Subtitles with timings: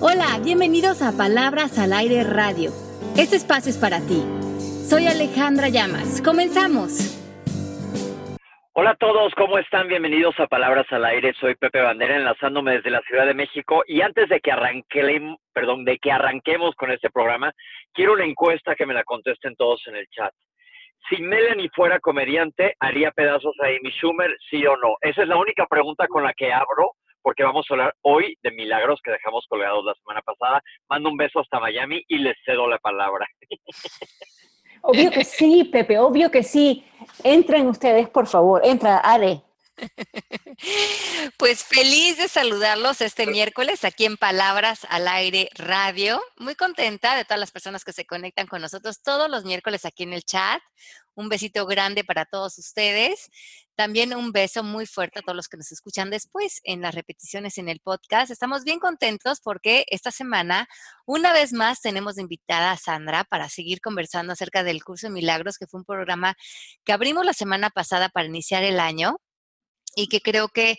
[0.00, 2.70] Hola, bienvenidos a Palabras al Aire Radio.
[3.16, 4.22] Este espacio es para ti.
[4.88, 6.22] Soy Alejandra Llamas.
[6.22, 7.18] Comenzamos.
[8.74, 9.88] Hola a todos, ¿cómo están?
[9.88, 11.34] Bienvenidos a Palabras al Aire.
[11.40, 13.82] Soy Pepe Bandera, enlazándome desde la Ciudad de México.
[13.88, 15.20] Y antes de que arranque,
[15.52, 17.52] perdón, de que arranquemos con este programa,
[17.92, 20.32] quiero una encuesta que me la contesten todos en el chat.
[21.10, 24.94] Si Melanie fuera comediante, ¿haría pedazos a Amy Schumer, sí o no?
[25.00, 26.92] Esa es la única pregunta con la que abro,
[27.28, 30.62] porque vamos a hablar hoy de milagros que dejamos colgados la semana pasada.
[30.88, 33.28] Mando un beso hasta Miami y les cedo la palabra.
[34.80, 36.86] Obvio que sí, Pepe, obvio que sí.
[37.22, 38.62] Entren ustedes, por favor.
[38.64, 39.42] Entra, Ale.
[41.36, 46.22] Pues feliz de saludarlos este miércoles aquí en Palabras al Aire Radio.
[46.38, 50.04] Muy contenta de todas las personas que se conectan con nosotros todos los miércoles aquí
[50.04, 50.62] en el chat.
[51.14, 53.30] Un besito grande para todos ustedes.
[53.78, 57.58] También un beso muy fuerte a todos los que nos escuchan después en las repeticiones
[57.58, 58.28] en el podcast.
[58.28, 60.66] Estamos bien contentos porque esta semana,
[61.06, 65.58] una vez más, tenemos invitada a Sandra para seguir conversando acerca del curso de milagros,
[65.58, 66.34] que fue un programa
[66.84, 69.20] que abrimos la semana pasada para iniciar el año
[69.94, 70.76] y que creo que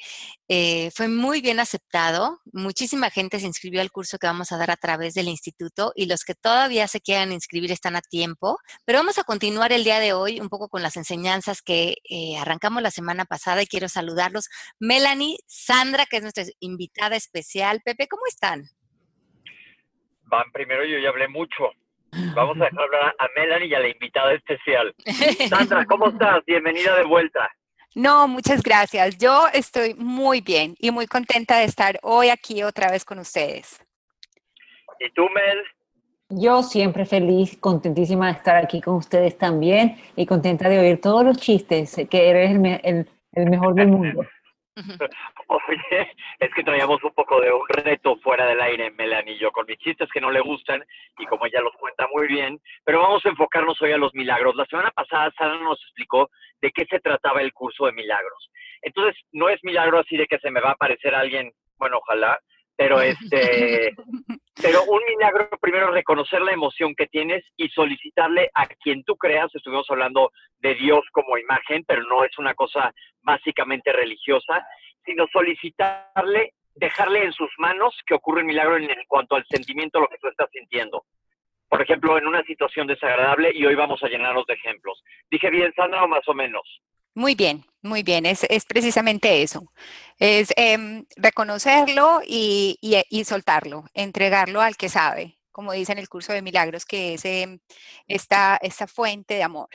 [0.47, 2.39] eh, fue muy bien aceptado.
[2.51, 6.05] Muchísima gente se inscribió al curso que vamos a dar a través del instituto y
[6.05, 8.57] los que todavía se quieran inscribir están a tiempo.
[8.85, 12.37] Pero vamos a continuar el día de hoy un poco con las enseñanzas que eh,
[12.37, 14.49] arrancamos la semana pasada y quiero saludarlos.
[14.79, 17.81] Melanie, Sandra, que es nuestra invitada especial.
[17.83, 18.63] Pepe, ¿cómo están?
[20.23, 21.71] Van, primero yo ya hablé mucho.
[22.35, 24.93] Vamos a dejar hablar a Melanie y a la invitada especial.
[25.49, 26.43] Sandra, ¿cómo estás?
[26.45, 27.49] Bienvenida de vuelta.
[27.99, 29.17] No, muchas gracias.
[29.17, 33.77] Yo estoy muy bien y muy contenta de estar hoy aquí otra vez con ustedes.
[35.01, 35.57] ¿Y tú, Mel?
[36.29, 41.25] Yo siempre feliz, contentísima de estar aquí con ustedes también y contenta de oír todos
[41.25, 42.51] los chistes, que eres
[42.83, 44.25] el, el mejor del mundo.
[45.47, 49.51] Oye, es que traíamos un poco de un reto fuera del aire, Melanie y yo,
[49.51, 50.83] con mis chistes que no le gustan
[51.17, 54.55] y como ella los cuenta muy bien, pero vamos a enfocarnos hoy a los milagros.
[54.55, 56.29] La semana pasada Sara nos explicó
[56.61, 58.51] de qué se trataba el curso de milagros.
[58.81, 62.39] Entonces, no es milagro así de que se me va a aparecer alguien, bueno, ojalá,
[62.75, 63.93] pero este,
[64.61, 69.53] pero un milagro primero reconocer la emoción que tienes y solicitarle a quien tú creas,
[69.53, 74.65] estuvimos hablando de Dios como imagen, pero no es una cosa básicamente religiosa,
[75.05, 80.07] sino solicitarle, dejarle en sus manos que ocurre un milagro en, cuanto al sentimiento, lo
[80.07, 81.05] que tú estás sintiendo.
[81.69, 85.01] Por ejemplo, en una situación desagradable, y hoy vamos a llenarnos de ejemplos.
[85.29, 86.81] ¿Dije bien, Sandra, o más o menos?
[87.15, 89.71] Muy bien, muy bien, es, precisamente eso,
[90.17, 92.77] es em, reconocerlo y,
[93.25, 97.59] soltarlo, entregarlo al que sabe, como dice en el curso de milagros, que es em,
[98.07, 99.69] esta, esta fuente de amor.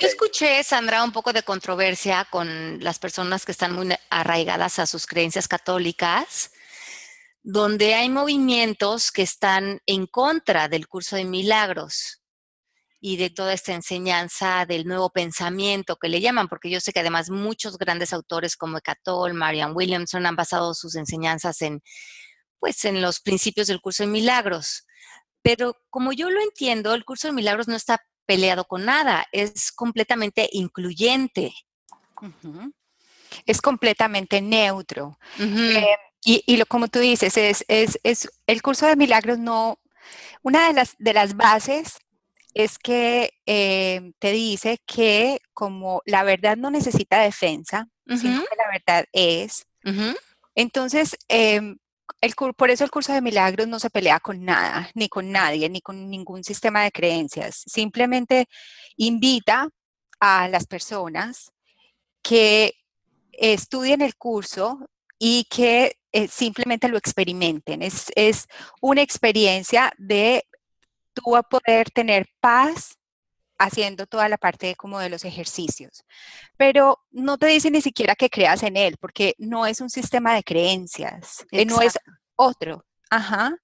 [0.00, 4.86] Yo escuché, Sandra, un poco de controversia con las personas que están muy arraigadas a
[4.86, 6.50] sus creencias católicas,
[7.42, 12.22] donde hay movimientos que están en contra del curso de milagros
[13.06, 16.98] y de toda esta enseñanza del nuevo pensamiento que le llaman, porque yo sé que
[16.98, 21.84] además muchos grandes autores como Ecatol, Marian Williamson han basado sus enseñanzas en,
[22.58, 24.88] pues, en los principios del curso de milagros.
[25.40, 29.70] Pero como yo lo entiendo, el curso de milagros no está peleado con nada, es
[29.70, 31.54] completamente incluyente.
[33.46, 35.16] Es completamente neutro.
[35.38, 39.78] Eh, y, lo, como tú dices, es, es, es, el curso de milagros no,
[40.42, 41.98] una de las, de las bases
[42.56, 48.68] es que eh, te dice que como la verdad no necesita defensa, sino que la
[48.72, 49.66] verdad es.
[50.54, 51.76] Entonces, em,
[52.22, 55.68] el, por eso el curso de milagros no se pelea con nada, ni con nadie,
[55.68, 57.62] ni con ningún sistema de creencias.
[57.66, 58.46] Simplemente
[58.96, 59.68] invita
[60.18, 61.52] a las personas
[62.22, 62.72] que
[63.32, 64.78] estudien el curso
[65.18, 67.82] y que eh, simplemente lo experimenten.
[67.82, 68.48] Es, es,
[68.80, 70.46] una experiencia de
[71.16, 72.98] tú a poder tener paz
[73.58, 76.04] haciendo toda la parte como de los ejercicios.
[76.56, 80.34] Pero no te dice ni siquiera que creas en él, porque no es un sistema
[80.34, 81.98] de creencias, eh, no es
[82.36, 82.84] otro.
[83.10, 83.56] Ajá.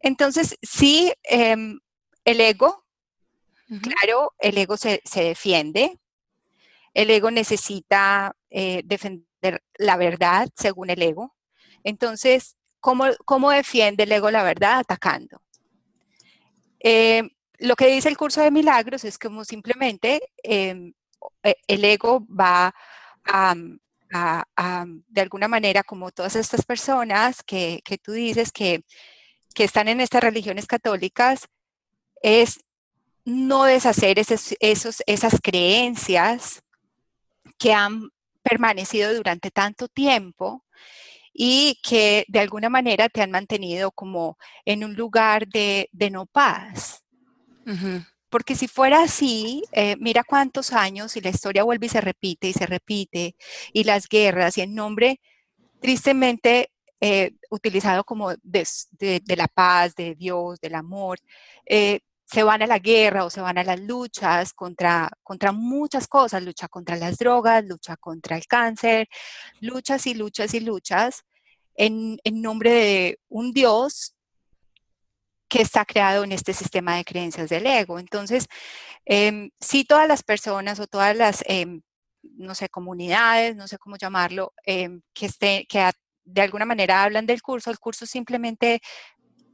[0.00, 1.78] Entonces, sí, em,
[2.24, 2.84] el ego,
[3.82, 5.98] claro, el ego se, defiende,
[6.94, 11.34] el ego necesita eh, defender la verdad según el ego.
[11.84, 14.80] Entonces, ¿cómo, ¿cómo defiende el ego la verdad?
[14.80, 15.40] Atacando.
[16.80, 17.22] Eh,
[17.58, 20.92] lo que dice el curso de milagros es como simplemente em,
[21.42, 22.74] e, el ego va
[23.24, 23.54] a,
[25.08, 28.84] de alguna manera, como todas estas personas que, tú dices que,
[29.56, 31.48] están en estas religiones católicas,
[32.22, 32.60] es
[33.24, 36.62] no deshacer esas creencias
[37.58, 38.08] que han
[38.42, 40.64] permanecido durante tanto tiempo
[41.40, 47.04] y que de alguna manera te han mantenido como en un lugar de, no paz.
[48.28, 52.48] Porque si fuera así, eh, mira cuántos años y la historia vuelve y se repite
[52.48, 53.36] y se repite,
[53.72, 55.20] y las guerras, y en nombre,
[55.80, 58.66] tristemente, eh, utilizado como de,
[59.36, 61.20] la paz, de Dios, del amor,
[61.66, 66.06] eh, se van a la guerra o se van a las luchas contra, contra muchas
[66.06, 69.08] cosas, lucha contra las drogas, lucha contra el cáncer,
[69.60, 71.24] luchas y luchas y luchas
[71.74, 74.14] en, nombre de un Dios
[75.48, 77.98] que está creado en este sistema de creencias del ego.
[77.98, 78.46] Entonces,
[79.06, 81.80] em, si todas las personas o todas las, em,
[82.22, 85.90] no sé, comunidades, no sé cómo llamarlo, em, que, esté, que
[86.24, 88.82] de alguna manera hablan del curso, el curso simplemente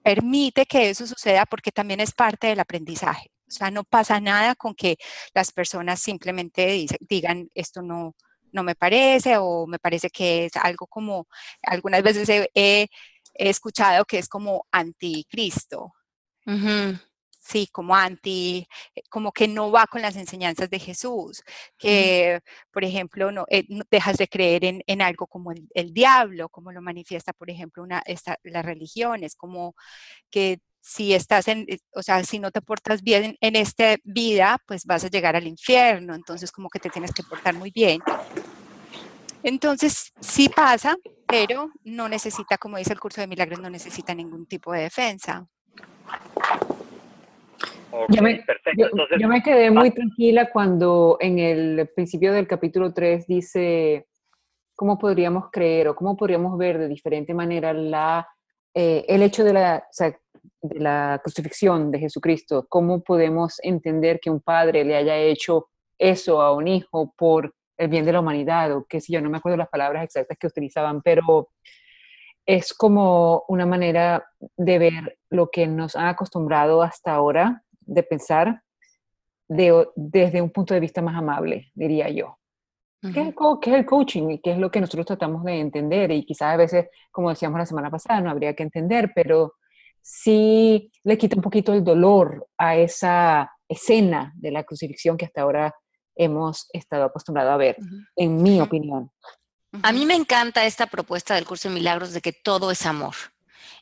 [0.04, 3.30] permite que eso suceda porque también es parte del aprendizaje.
[3.48, 4.96] O sea, no pasa nada con que
[5.34, 8.14] las personas simplemente digan esto no,
[8.52, 11.26] no me parece o me parece que es algo como,
[11.62, 12.88] algunas veces he,
[13.34, 15.92] escuchado que es como anticristo
[17.44, 21.43] sí, como anti, eh, como que no va con las enseñanzas de Jesús,
[21.79, 22.41] que,
[22.73, 27.32] por ejemplo, no, eh, dejas de creer en, algo como el, diablo, como lo manifiesta,
[27.32, 29.75] por ejemplo, una, esta, las religiones, como
[30.31, 34.58] que si estás en, eh, o sea, si no te portas bien en esta vida,
[34.67, 38.00] pues vas a llegar al infierno, entonces como que te tienes que portar muy bien.
[39.43, 40.96] Entonces, sí pasa,
[41.26, 45.46] pero no necesita, como dice el curso de milagros, no necesita ningún tipo de defensa
[48.08, 54.06] yo, me, quedé muy tranquila cuando en el principio del capítulo 3 dice
[54.75, 58.29] cómo podríamos creer o cómo podríamos ver de diferente manera la,
[58.75, 59.85] eh, el hecho de la,
[60.62, 65.69] de la crucifixión de Jesucristo, cómo podemos entender que un padre le haya hecho
[65.99, 69.31] eso a un hijo por el bien de la humanidad, o qué sé yo, no
[69.31, 71.49] me acuerdo las palabras exactas que utilizaban, pero
[72.46, 74.25] es como una manera
[74.56, 78.62] de ver lo que nos han acostumbrado hasta ahora de pensar
[79.46, 82.38] desde un punto de vista más amable, diría yo.
[83.12, 86.10] ¿Qué, es el, coaching y qué es lo que nosotros tratamos de entender?
[86.10, 89.54] Y quizás a veces, como decíamos la semana pasada, no habría que entender, pero
[90.00, 95.42] sí le quita un poquito el dolor a esa escena de la crucifixión que hasta
[95.42, 95.75] ahora
[96.14, 97.76] hemos estado acostumbrados a ver,
[98.16, 99.10] en mi opinión.
[99.82, 103.14] A mí me encanta esta propuesta del curso de milagros de que todo es amor,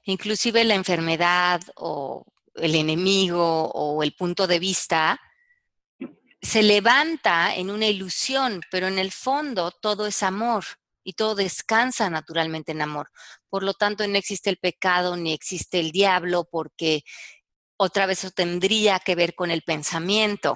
[0.05, 5.21] inclusive la enfermedad o el enemigo o el punto de vista,
[6.41, 10.65] se levanta en una ilusión, pero en el fondo todo es amor
[11.05, 13.11] y todo descansa naturalmente en amor.
[13.49, 17.03] Por lo tanto, no existe el pecado ni existe el diablo porque
[17.77, 20.55] otra vez eso tendría que ver con el pensamiento.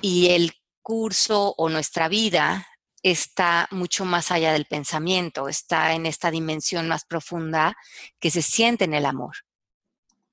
[0.00, 0.52] Y el
[0.82, 2.66] curso o nuestra vida
[3.02, 7.76] está mucho más allá del pensamiento, está en esta dimensión más profunda
[8.18, 9.36] que se siente en el amor.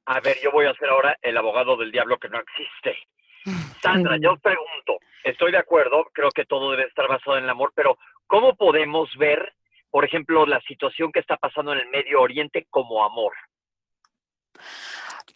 [0.07, 2.97] A ver, yo voy a ser ahora el abogado del diablo que no existe.
[3.81, 7.49] Sandra, yo os pregunto, estoy de acuerdo, creo que todo debe estar basado en el
[7.49, 9.53] amor, pero ¿cómo podemos ver,
[9.91, 13.33] por ejemplo, la situación que está pasando en el Medio Oriente como amor?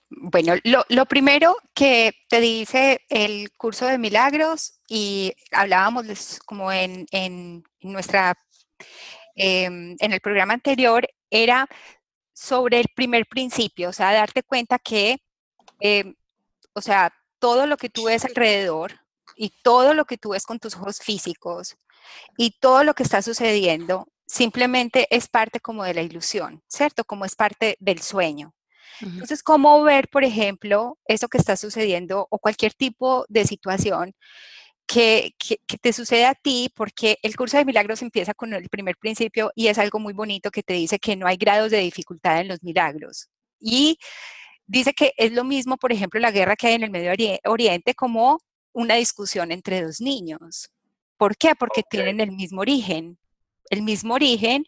[0.09, 7.05] Bueno, lo, primero que te dice el curso de milagros, y hablábamos como en,
[7.81, 8.35] nuestra,
[9.35, 11.67] em, en el programa anterior, era
[12.41, 15.21] sobre el primer principio, o sea, darte cuenta que,
[15.79, 16.15] em,
[16.73, 18.99] o sea, todo lo que tú ves alrededor
[19.35, 21.75] y todo lo que tú ves con tus ojos físicos
[22.37, 27.03] y todo lo que está sucediendo simplemente es parte como de la ilusión, ¿cierto?
[27.03, 28.53] Como es parte del sueño.
[29.01, 34.13] Entonces, ¿cómo ver, por ejemplo, eso que está sucediendo o cualquier tipo de situación
[34.91, 35.33] que,
[35.81, 39.67] te sucede a ti, porque el curso de milagros empieza con el primer principio y
[39.67, 42.61] es algo muy bonito que te dice que no hay grados de dificultad en los
[42.63, 43.29] milagros.
[43.59, 43.97] Y
[44.67, 47.13] dice que es lo mismo, por ejemplo, la guerra que hay en el Medio
[47.45, 48.39] Oriente como
[48.73, 50.71] una discusión entre dos niños.
[51.17, 51.55] ¿Por qué?
[51.55, 53.17] Porque tienen el mismo origen.
[53.69, 54.65] El mismo origen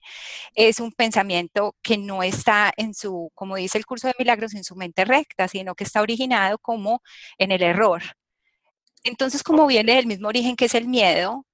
[0.55, 4.63] es un pensamiento que no está en su, como dice el curso de milagros, en
[4.63, 7.01] su mente recta, sino que está originado como
[7.37, 8.03] en el error.
[9.03, 11.45] Entonces, como viene del mismo origen que es el miedo,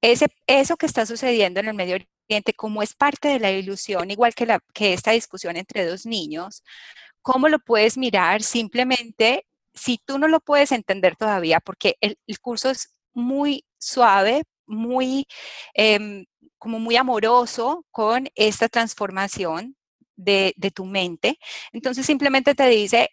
[0.00, 4.10] ese, eso que está sucediendo en el Medio Oriente, como es parte de la ilusión,
[4.10, 6.62] igual que, la, que esta discusión entre dos niños,
[7.22, 8.42] ¿cómo lo puedes mirar?
[8.42, 15.26] Simplemente, si tú no lo puedes entender todavía, porque el, curso es muy suave, muy,
[15.74, 16.26] em,
[16.58, 19.76] como muy amoroso con esta transformación
[20.16, 21.38] de, de, tu mente.
[21.72, 23.10] Entonces simplemente te dice,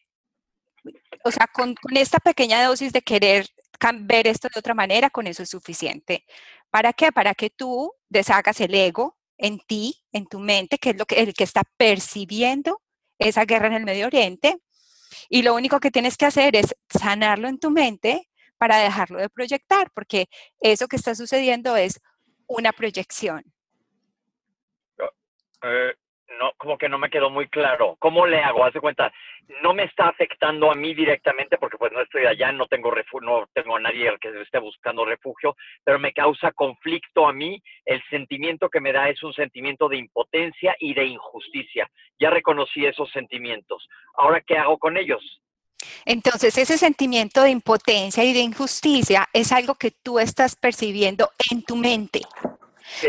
[1.24, 3.48] o sea, con, con, esta pequeña dosis de querer
[3.94, 6.25] ver esto de otra manera, con eso es suficiente.
[6.70, 7.12] ¿Para qué?
[7.12, 11.15] Para que tú deshagas el ego en ti, en tu mente, que es lo que,
[11.15, 12.82] el que está percibiendo
[13.20, 14.58] esa guerra en el Medio Oriente.
[15.30, 19.30] Y lo único que tienes que hacer es sanarlo en tu mente para dejarlo de
[19.30, 20.27] proyectar, porque
[20.60, 22.00] eso que está sucediendo es
[22.48, 23.44] una proyección.
[25.62, 25.94] Eh,
[26.39, 27.96] no, como que no me quedó muy claro.
[28.00, 28.63] ¿Cómo le hago?
[28.63, 29.12] Hace cuenta,
[29.62, 33.27] no me está afectando a mí directamente porque pues no estoy allá, no tengo refugio,
[33.27, 37.62] no tengo a nadie que esté buscando refugio, pero me causa conflicto a mí.
[37.86, 41.89] El sentimiento que me da es un sentimiento de impotencia y de injusticia.
[42.20, 43.88] Ya reconocí esos sentimientos.
[44.15, 45.42] Ahora, ¿qué hago con ellos?
[46.06, 51.63] Entonces, ese sentimiento de impotencia y de injusticia es algo que tú estás percibiendo en
[51.63, 52.22] tu mente.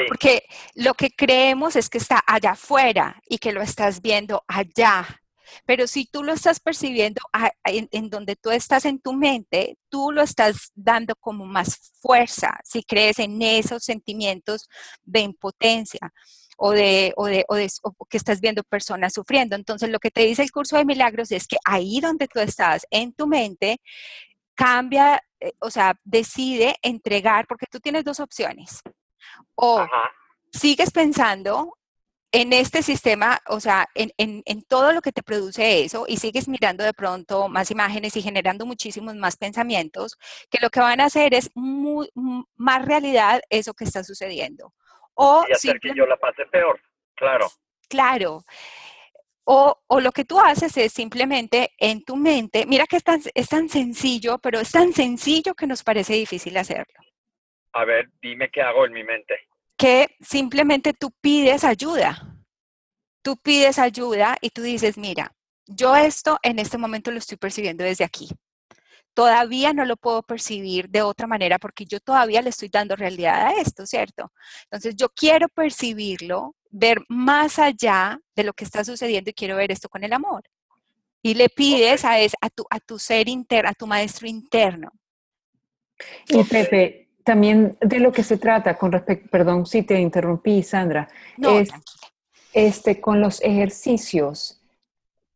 [0.08, 5.06] Porque lo que creemos es que está allá afuera y que lo estás viendo allá.
[5.64, 7.20] Pero si tú lo estás percibiendo
[7.64, 12.82] en, donde tú estás en tu mente, tú lo estás dando como más fuerza, si
[12.82, 14.68] crees en esos sentimientos
[15.04, 16.12] de impotencia
[16.56, 17.68] o de, o de, o de
[18.08, 19.56] que estás viendo personas sufriendo.
[19.56, 22.86] Entonces, lo que te dice el curso de milagros es que ahí donde tú estás,
[22.90, 23.80] en tu mente,
[24.54, 28.80] cambia, eh, o sea, decide entregar, porque tú tienes dos opciones.
[29.54, 29.86] O
[30.52, 31.76] sigues pensando
[32.32, 36.48] en este sistema, o sea, en, en, todo lo que te produce eso y sigues
[36.48, 40.18] mirando de pronto más imágenes y generando muchísimos más pensamientos,
[40.50, 44.74] que lo que van a hacer es más realidad eso que está sucediendo.
[45.14, 46.78] O y hacer que yo la pase peor,
[47.14, 47.48] claro.
[47.88, 48.44] Claro.
[49.44, 53.22] O, o, lo que tú haces es simplemente en tu mente, mira que es tan,
[53.32, 57.05] es tan sencillo, pero es tan sencillo que nos parece difícil hacerlo.
[57.76, 59.34] A ver, dime qué hago en mi mente.
[59.76, 62.34] Que simplemente tú pides ayuda.
[63.22, 67.84] Tú pides ayuda y tú dices, mira, yo esto en este momento lo estoy percibiendo
[67.84, 68.30] desde aquí.
[69.12, 73.48] Todavía no lo puedo percibir de otra manera porque yo todavía le estoy dando realidad
[73.48, 74.32] a esto, ¿cierto?
[74.64, 79.70] Entonces yo quiero percibirlo, ver más allá de lo que está sucediendo y quiero ver
[79.70, 80.44] esto con el amor.
[81.22, 84.92] Y le pides a, a, tu, a tu ser interno, a tu maestro interno.
[86.28, 91.08] Y Pepe, también de lo que se trata con respecto, perdón si te interrumpí, Sandra,
[91.36, 91.70] es
[92.52, 94.62] este, con los ejercicios.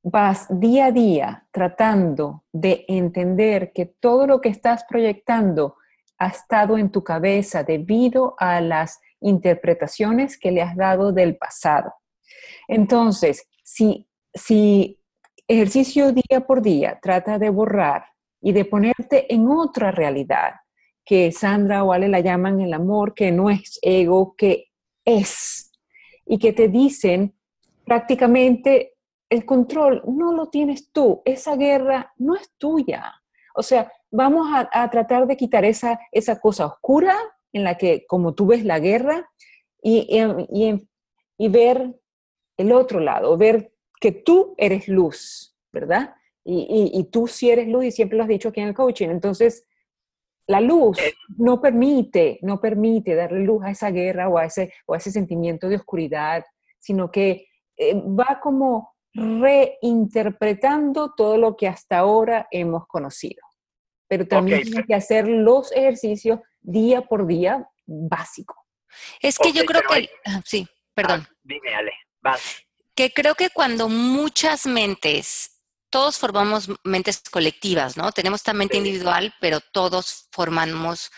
[0.01, 5.75] Vas día a día tratando de entender que todo lo que estás proyectando
[6.17, 11.93] ha estado en tu cabeza debido a las interpretaciones que le has dado del pasado.
[12.69, 15.01] Entonces, si, si
[15.49, 18.05] ejercicio día por día trata de borrar
[18.41, 20.53] y de ponerte en otra realidad,
[21.05, 24.69] que Sandra o Ale la llaman el amor, que no es ego, que
[25.05, 25.73] es.
[26.27, 27.35] Y que te dicen
[27.85, 28.95] prácticamente
[29.29, 33.15] el control no lo tienes tú, esa guerra no es tuya.
[33.55, 37.17] O sea, vamos a, tratar de quitar esa, esa cosa oscura
[37.53, 39.29] en la que, como tú ves la guerra,
[39.83, 40.07] y,
[41.39, 41.99] y, ver
[42.59, 46.15] el otro lado, ver que tú eres luz, ¿verdad?
[46.45, 49.09] Y, y, tú sí eres luz y siempre lo has dicho aquí en el coaching.
[49.09, 49.67] Entonces,
[50.51, 51.15] la luz eh.
[51.39, 55.69] no permite, no permite darle luz a esa guerra o a ese, o ese sentimiento
[55.69, 56.45] de oscuridad,
[56.81, 63.43] sino que eh, va como reinterpretando todo lo que hasta ahora hemos conocido.
[64.09, 68.57] Pero también hay que hacer los ejercicios día por día básico.
[69.21, 70.11] Es que yo creo que...
[70.27, 71.27] Ah, sí, perdón.
[71.29, 72.61] Ah, dime, Ale, vas.
[72.97, 75.60] Que creo que cuando muchas mentes
[75.91, 78.13] todos formamos mentes colectivas, ¿no?
[78.13, 81.11] Tenemos esta mente individual, pero todos formamos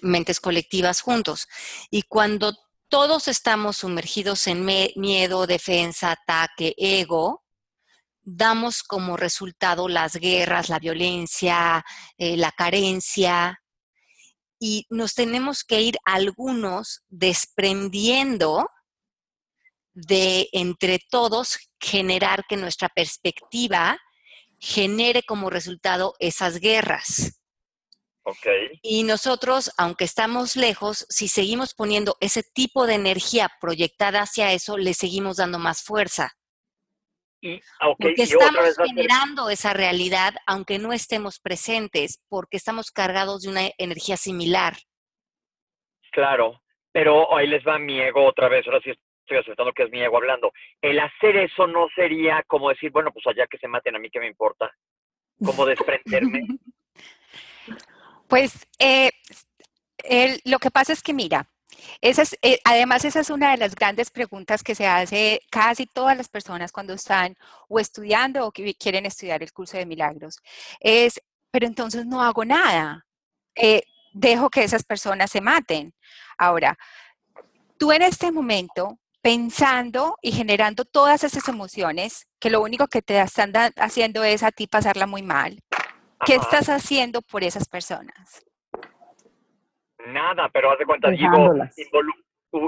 [0.00, 1.48] mentes colectivas juntos.
[1.90, 2.54] Y cuando
[2.88, 7.44] todos estamos sumergidos en miedo, defensa, ataque, ego,
[8.22, 11.84] damos como resultado las guerras, la violencia,
[12.18, 13.60] eh, la carencia,
[14.60, 18.68] y nos tenemos que ir algunos desprendiendo
[19.94, 23.98] de entre todos generar que nuestra perspectiva
[24.58, 27.40] genere como resultado esas guerras.
[28.22, 28.78] Okay.
[28.82, 34.76] Y nosotros, aunque estamos lejos, si seguimos poniendo ese tipo de energía proyectada hacia eso,
[34.76, 36.32] le seguimos dando más fuerza.
[37.40, 37.60] Y,
[37.98, 44.16] porque estamos generando esa realidad, aunque no estemos presentes, porque estamos cargados de una energía
[44.16, 44.76] similar.
[46.10, 46.60] Claro,
[46.92, 48.66] pero ahí les va mi ego otra vez.
[48.66, 48.90] Ahora sí
[49.28, 50.52] estoy aceptando que es mi ego hablando.
[50.80, 54.10] El hacer eso no sería como decir, bueno, pues allá que se maten a mí,
[54.10, 54.72] ¿qué me importa?
[55.44, 56.42] Como desprenderme.
[58.28, 59.10] Pues eh,
[60.44, 61.48] lo que pasa es que, mira,
[62.02, 65.86] esa es, eh, además esa es una de las grandes preguntas que se hace casi
[65.86, 67.36] todas las personas cuando están
[67.68, 70.42] o estudiando o que quieren estudiar el curso de milagros.
[70.78, 73.06] Es, pero entonces no hago nada.
[73.54, 73.82] Eh,
[74.12, 75.94] dejo que esas personas se maten.
[76.36, 76.76] Ahora,
[77.78, 83.20] tú en este momento pensando y generando todas esas emociones que lo único que te
[83.20, 85.58] están haciendo es a ti pasarla muy mal.
[86.24, 88.42] ¿Qué estás haciendo por esas personas?
[90.06, 91.52] Nada, pero haz de cuenta, digo,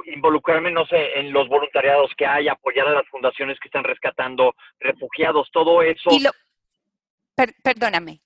[0.04, 4.54] involucrarme, no sé, en los voluntariados que hay, apoyar a las fundaciones que están rescatando
[4.80, 6.10] refugiados, todo eso.
[6.10, 6.30] Y lo,
[7.64, 8.20] perdóname.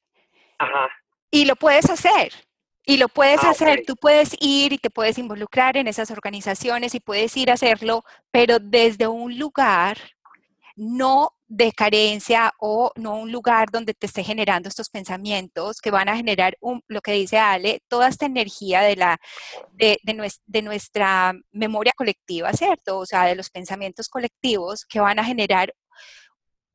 [0.59, 0.89] Ajá.
[1.31, 2.33] Y lo puedes hacer.
[2.87, 6.95] Y lo puedes ah, hacer, tú puedes ir y te puedes involucrar en esas organizaciones
[6.95, 9.97] y puedes ir a hacerlo, pero desde un lugar
[10.77, 16.09] no de carencia o no un lugar donde te esté generando estos pensamientos que van
[16.09, 19.19] a generar un, lo que dice Ale, toda esta energía de, la,
[19.73, 22.99] de, de, nuestra memoria colectiva, ¿cierto?
[22.99, 25.73] O sea, de los pensamientos colectivos que van a generar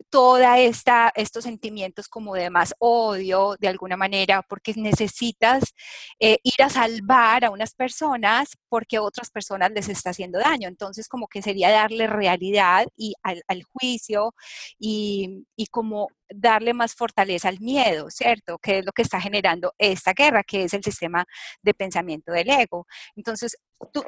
[0.09, 5.73] toda esta estos sentimientos como de más odio de alguna manera porque necesitas
[6.19, 10.67] eh, ir a salvar a unas personas porque otras personas les está haciendo daño.
[10.67, 14.33] Entonces como que sería darle realidad y al, juicio
[14.79, 18.57] y, y como darle más fortaleza al miedo, ¿cierto?
[18.59, 21.25] Que es lo que está generando esta guerra, que es el sistema
[21.61, 22.87] de pensamiento del ego.
[23.15, 23.57] Entonces,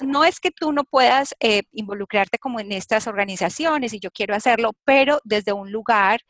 [0.01, 4.35] no es que tú no puedas eh, involucrarte como en estas organizaciones y yo quiero
[4.35, 6.21] hacerlo, pero desde un lugar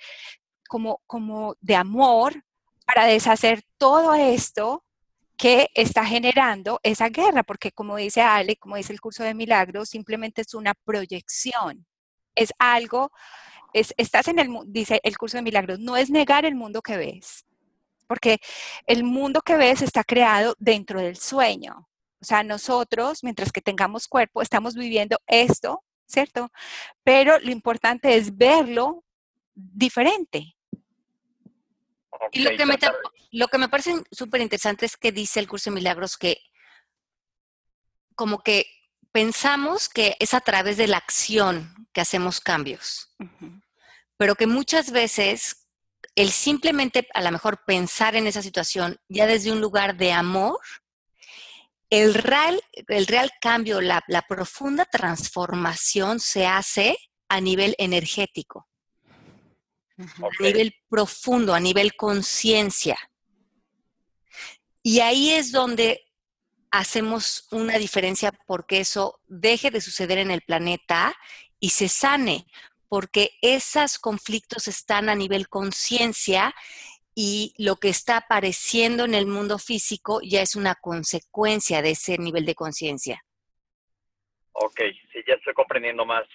[0.68, 2.44] como, como de amor
[2.86, 4.84] para deshacer todo esto
[5.38, 9.90] que está generando esa guerra, porque como dice Ale, como dice el curso de milagros,
[9.90, 11.88] simplemente es una proyección,
[12.36, 13.12] es algo
[13.74, 17.46] estás en el, dice el curso de milagros, no es negar el mundo que ves,
[18.08, 18.40] porque
[18.86, 21.88] el mundo que ves está creado dentro del sueño.
[22.22, 26.52] O sea, nosotros, mientras que tengamos cuerpo, estamos viviendo esto, ¿cierto?
[27.04, 29.04] Pero lo importante es verlo
[29.56, 30.56] diferente.
[32.32, 32.78] y lo que, me,
[33.32, 36.38] lo que me parece súper interesante es que dice el curso de milagros que
[38.16, 38.68] como que
[39.12, 43.16] pensamos que es a través de la acción que hacemos cambios,
[44.22, 45.66] pero que muchas veces
[46.14, 50.60] el simplemente a lo mejor pensar en esa situación ya desde un lugar de amor,
[51.90, 56.96] el real, el real cambio, la, profunda transformación se hace
[57.30, 58.68] a nivel energético,
[59.98, 63.00] a nivel profundo, a nivel conciencia.
[64.84, 66.00] Y ahí es donde
[66.70, 71.12] hacemos una diferencia porque eso deje de suceder en el planeta
[71.60, 72.46] y se sane,
[72.92, 76.54] porque esos conflictos están a nivel conciencia
[77.16, 82.18] y lo que está apareciendo en el mundo físico ya es una consecuencia de ese
[82.18, 83.24] nivel de conciencia.
[84.52, 86.26] Ok, sí, ya estoy comprendiendo más.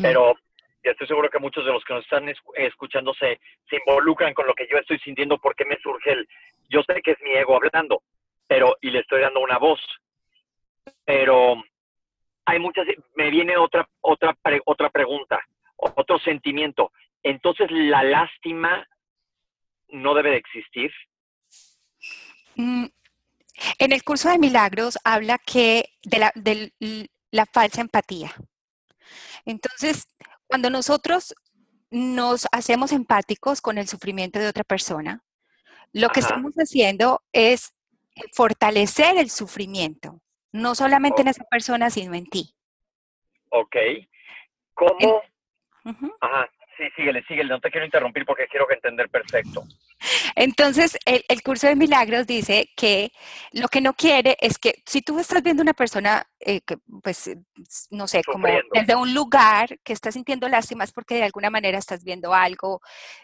[0.00, 0.36] Pero
[0.84, 4.46] ya estoy seguro que muchos de los que nos están escuchando se, se involucran con
[4.46, 6.28] lo que yo estoy sintiendo porque me surge el,
[6.68, 8.04] yo sé que es mi ego hablando,
[8.46, 9.80] pero, y le estoy dando una voz.
[11.04, 11.60] Pero
[12.44, 15.44] hay muchas, me viene otra, otra, otra pregunta,
[15.82, 16.92] otro sentimiento.
[17.22, 18.86] Entonces, ¿la lástima
[19.88, 20.90] no debe de existir?
[22.56, 22.86] Mm,
[23.78, 26.72] en el curso de milagros habla que de la, de
[27.30, 28.32] la falsa empatía.
[29.44, 30.08] Entonces,
[30.46, 31.34] cuando nosotros
[31.90, 35.22] nos hacemos empáticos con el sufrimiento de otra persona,
[35.92, 37.74] lo que estamos haciendo es
[38.32, 42.54] fortalecer el sufrimiento, no solamente en esa persona, sino en ti.
[43.50, 43.76] Ok.
[44.74, 45.22] ¿Cómo?
[45.84, 49.64] Ajá, sí, síguele, síguele, no te quiero interrumpir porque quiero entender perfecto.
[50.34, 53.12] Entonces, el, curso de milagros dice que
[53.52, 57.30] lo que no quiere es que si tú estás viendo una persona, eh, que, pues,
[57.90, 61.78] no sé, como desde un lugar que está sintiendo lástima, es porque de alguna manera
[61.78, 62.80] estás viendo algo,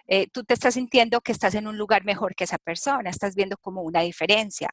[0.06, 3.34] eh, tú te estás sintiendo que estás en un lugar mejor que esa persona, estás
[3.34, 4.70] viendo como una diferencia.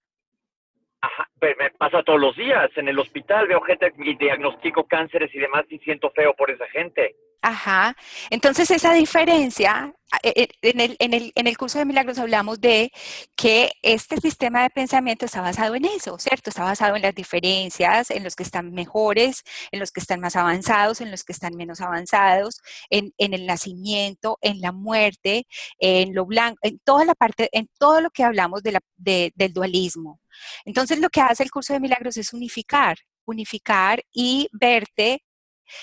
[1.06, 5.39] Ajá, me pasa todos los días en el hospital, veo gente y diagnostico cánceres y
[5.39, 7.15] demás y siento feo por esa gente.
[7.44, 7.96] Ajá.
[8.32, 12.91] Entonces esa diferencia, en el, en, el, curso de milagros hablamos de
[13.36, 16.49] que este sistema de pensamiento está basado en eso, ¿cierto?
[16.49, 20.36] Está basado en las diferencias, en los que están mejores, en los que están más
[20.36, 25.47] avanzados, en los que están menos avanzados, en, el nacimiento, en la muerte,
[25.80, 29.32] en lo blanco, en toda la parte, en todo lo que hablamos de la, de,
[29.36, 30.21] del dualismo.
[30.65, 35.23] Entonces lo que hace el curso de milagros es unificar, unificar y verte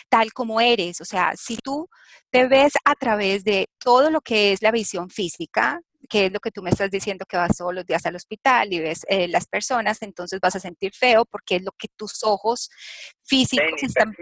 [0.08, 1.00] tal como eres.
[1.00, 1.88] O sea, si tú
[2.30, 6.40] te ves a través de todo lo que es la visión física, que es lo
[6.40, 9.28] que tú me estás diciendo que vas todos los días al hospital y ves eh,
[9.28, 12.70] las personas, entonces vas a sentir feo porque es lo que tus ojos
[13.22, 14.14] físicos están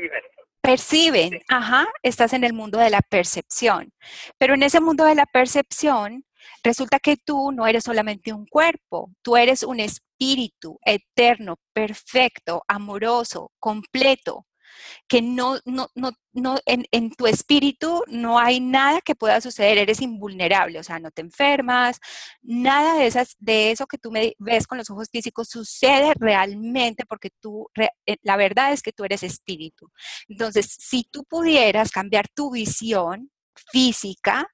[0.61, 1.41] perciben.
[1.49, 3.93] Ajá, estás en el mundo de la percepción.
[4.39, 6.25] Pero en ese mundo de la percepción,
[6.63, 13.53] resulta que tú no eres solamente un cuerpo, tú eres un espíritu eterno, perfecto, amoroso,
[13.59, 14.47] completo
[15.09, 19.79] que no, no, no, no en, en, tu espíritu no hay nada que pueda suceder,
[19.79, 22.01] eres invulnerable, o sea, no te enfermas,
[22.43, 27.05] nada de, esas, de eso que tú me ves con los ojos físicos sucede realmente
[27.07, 29.91] porque tú, eh, la verdad es que tú eres espíritu.
[30.29, 33.31] Entonces, si tú pudieras cambiar tu visión
[33.73, 34.49] física,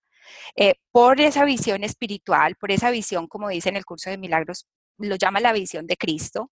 [0.57, 4.67] eh, por esa visión espiritual, por esa visión, como dice en el curso de milagros,
[4.99, 6.51] lo llama la visión de Cristo.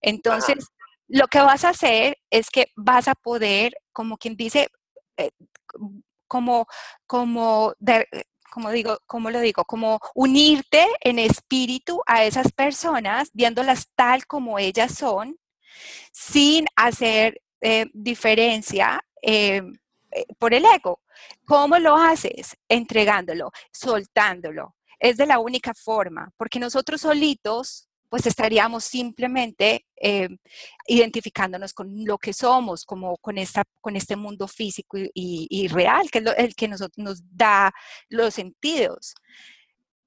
[0.00, 0.66] Entonces,
[1.10, 4.68] lo que vas a hacer es que vas a poder, como quien dice,
[5.16, 5.30] eh,
[6.28, 6.66] como,
[7.06, 7.74] como,
[8.50, 14.94] como digo, lo digo, como unirte en espíritu a esas personas, viéndolas tal como ellas
[14.94, 15.36] son,
[16.12, 19.04] sin hacer eh, diferencia
[20.38, 21.00] por el ego.
[21.44, 22.56] ¿Cómo lo haces?
[22.68, 24.76] Entregándolo, soltándolo.
[25.00, 30.28] Es de la única forma, porque nosotros solitos pues estaríamos simplemente eh,
[30.86, 36.18] identificándonos con lo que somos, como con, esta, con este mundo físico y, real, que
[36.18, 37.72] es el que nos, nos da
[38.08, 39.14] los sentidos.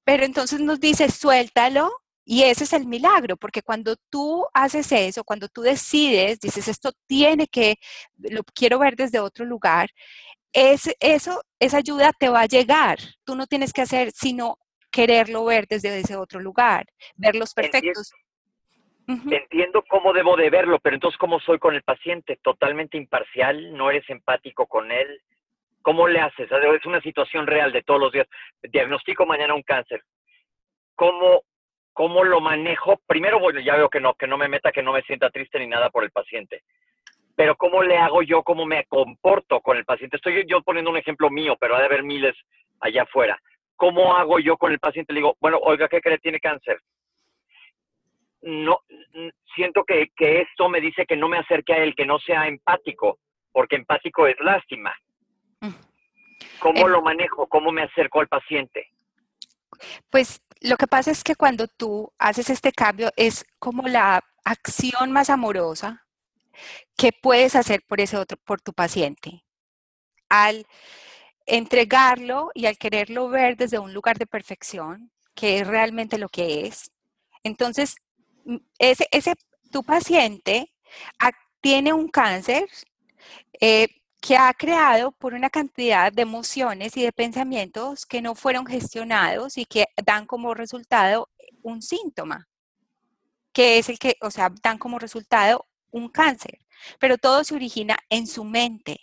[0.04, 1.90] Pero entonces nos dice, suéltalo,
[2.26, 6.92] y ese es el milagro, porque cuando tú haces eso, cuando tú decides, dices, esto
[7.06, 7.76] tiene que,
[8.18, 9.90] lo quiero ver desde otro lugar,
[10.52, 12.98] es, eso, esa ayuda te va a llegar.
[13.24, 14.58] Tú no tienes que hacer sino
[14.94, 18.12] quererlo ver desde ese otro lugar, ver los perfectos.
[19.06, 19.84] Entiendo.
[19.88, 24.08] cómo debo de verlo, pero entonces cómo soy con el paciente, totalmente imparcial, no eres
[24.08, 25.20] empático con él.
[25.82, 26.48] ¿Cómo le haces?
[26.50, 28.26] Es una situación real de todos los días.
[28.62, 30.02] Diagnostico mañana un cáncer.
[30.94, 31.42] ¿Cómo,
[31.92, 32.98] cómo lo manejo?
[33.06, 35.58] Primero, bueno, ya veo que no, que no me meta, que no me sienta triste
[35.58, 36.62] ni nada por el paciente
[37.36, 38.42] pero ¿cómo le hago yo?
[38.42, 40.16] ¿Cómo me comporto con el paciente?
[40.16, 42.36] Estoy yo poniendo un ejemplo mío, pero ha de haber miles
[42.80, 43.40] allá afuera.
[43.76, 45.12] ¿Cómo hago yo con el paciente?
[45.12, 46.18] Le digo, bueno, oiga, ¿qué cree?
[46.18, 46.80] Tiene cáncer.
[48.42, 48.80] No,
[49.54, 52.46] siento que, que esto me dice que no me acerque a él, que no sea
[52.46, 53.18] empático,
[53.52, 54.94] porque empático es lástima.
[55.60, 55.70] Mm.
[56.60, 57.46] ¿Cómo eh, lo manejo?
[57.46, 58.88] ¿Cómo me acerco al paciente?
[60.10, 65.10] Pues lo que pasa es que cuando tú haces este cambio es como la acción
[65.10, 66.04] más amorosa
[66.96, 69.44] ¿Qué puedes hacer por ese otro, por tu paciente?
[70.28, 70.66] Al
[71.46, 76.66] entregarlo y al quererlo ver desde un lugar de perfección, que es realmente lo que
[76.66, 76.90] es.
[77.42, 77.96] Entonces,
[78.44, 79.34] mm, ese, ese
[79.70, 80.72] tu paciente
[81.60, 82.68] tiene un cáncer
[83.60, 83.88] eh,
[84.20, 89.58] que ha creado por una cantidad de emociones y de pensamientos que no fueron gestionados
[89.58, 91.28] y que dan como resultado
[91.62, 92.48] un síntoma,
[93.52, 96.58] que es el que, o sea, dan como resultado un cáncer,
[96.98, 99.00] pero todo se origina en su mente.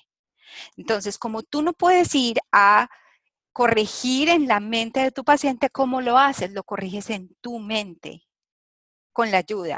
[0.78, 2.90] Entonces, como tú no puedes ir a
[3.54, 6.52] corregir en la mente de tu paciente, ¿cómo lo haces?
[6.52, 8.22] Lo corriges en tu mente,
[9.12, 9.78] con la ayuda.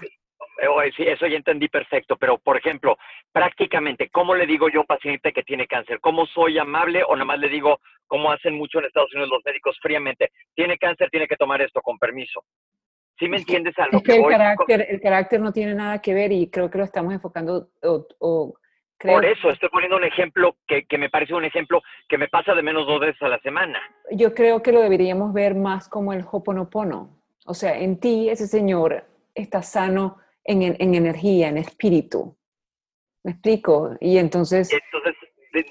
[0.96, 2.98] Sí, eso ya entendí perfecto, pero por ejemplo,
[3.32, 6.00] prácticamente, ¿cómo le digo yo a un paciente que tiene cáncer?
[6.00, 9.46] ¿Cómo soy amable o nada más le digo, como hacen mucho en Estados Unidos los
[9.46, 12.44] médicos fríamente, tiene cáncer, tiene que tomar esto con permiso?
[13.18, 16.32] ¿Sí me entiendes a lo que, el Carácter, el carácter no tiene nada que ver
[16.32, 18.54] y creo que lo estamos enfocando o,
[19.04, 22.54] Por eso estoy poniendo un ejemplo que, que, me parece un ejemplo que me pasa
[22.56, 23.80] de menos dos veces a la semana.
[24.12, 27.10] Yo creo que lo deberíamos ver más como el hoponopono.
[27.46, 29.04] O sea, en ti ese señor
[29.36, 32.36] está sano en, en energía, en espíritu.
[33.24, 33.96] ¿Me explico?
[34.00, 34.72] Y entonces...
[34.72, 35.16] Entonces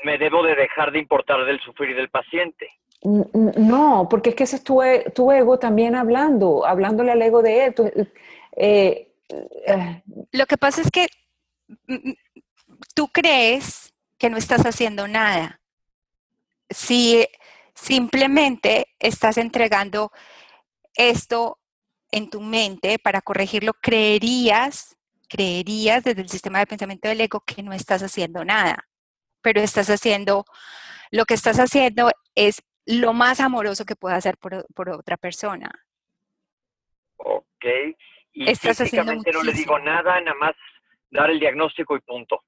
[0.05, 2.69] me debo de dejar de importar del sufrir del paciente.
[3.03, 7.43] No, porque es que ese es tu, e, tu ego también hablando, hablándole al ego
[7.43, 7.75] de él.
[8.57, 9.09] Eh,
[9.67, 10.03] eh.
[10.31, 11.09] Lo que pasa es que
[11.89, 12.13] mm,
[12.95, 15.61] tú crees que no estás haciendo nada.
[16.71, 17.27] Si
[17.75, 20.13] simplemente estás entregando
[20.95, 21.59] esto
[22.11, 24.97] en tu mente para corregirlo, creerías,
[25.29, 28.89] creerías desde el sistema de pensamiento del ego que no estás haciendo nada,
[29.41, 30.45] pero estás haciendo,
[31.11, 35.71] lo que estás haciendo es lo más amoroso que pueda hacer por, otra persona.
[37.17, 37.65] Ok.
[38.35, 40.53] Y Estás no le digo nada, nada más
[41.11, 42.43] dar el diagnóstico y punto.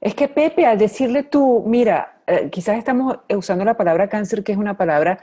[0.00, 4.52] Es que Pepe, al decirle tú, mira, eh, quizás estamos usando la palabra cáncer, que
[4.52, 5.22] es una palabra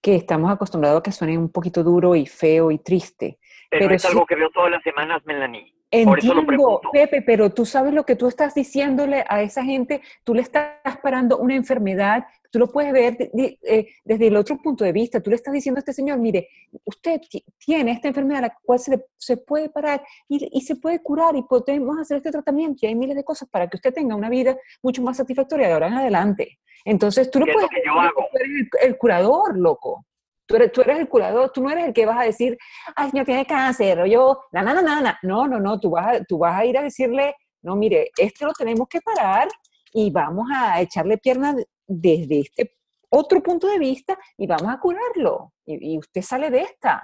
[0.00, 3.38] que estamos acostumbrados a que suene un poquito duro y feo y triste.
[3.70, 5.74] Pero, es algo que veo todas las semamas, Melanie.
[5.92, 10.42] Entiendo, Pepe, pero tú sabes lo que tú estás diciéndole a esa gente, tú le
[10.42, 13.16] estás parando una enfermedad tú lo puedes ver
[13.62, 15.20] eh, desde el otro punto de vista.
[15.20, 16.48] Tú le estás diciendo a este señor, mire,
[16.84, 17.20] usted
[17.58, 21.98] tiene esta enfermedad la cual se, se puede parar y, se puede curar y podemos
[21.98, 25.02] hacer este tratamiento y hay miles de cosas para que usted tenga una vida mucho
[25.02, 26.58] más satisfactoria de ahora en adelante.
[26.84, 27.70] Entonces tú no puedes...
[27.70, 28.26] Que yo hago?
[28.30, 30.04] Tú eres el, curador, loco.
[30.52, 32.58] Tú eres, tú eres, el curador, tú no eres el que vas a decir,
[32.94, 36.06] ay, señor tiene cáncer, o yo, na, na, na, na, No, no, no, tú vas,
[36.06, 39.48] a, tú vas a ir a decirle, no, mire, esto lo tenemos que parar
[39.94, 42.74] y vamos a echarle pierna desde este
[43.08, 45.54] otro punto de vista y vamos a curarlo.
[45.64, 47.00] Y, usted sale de esta,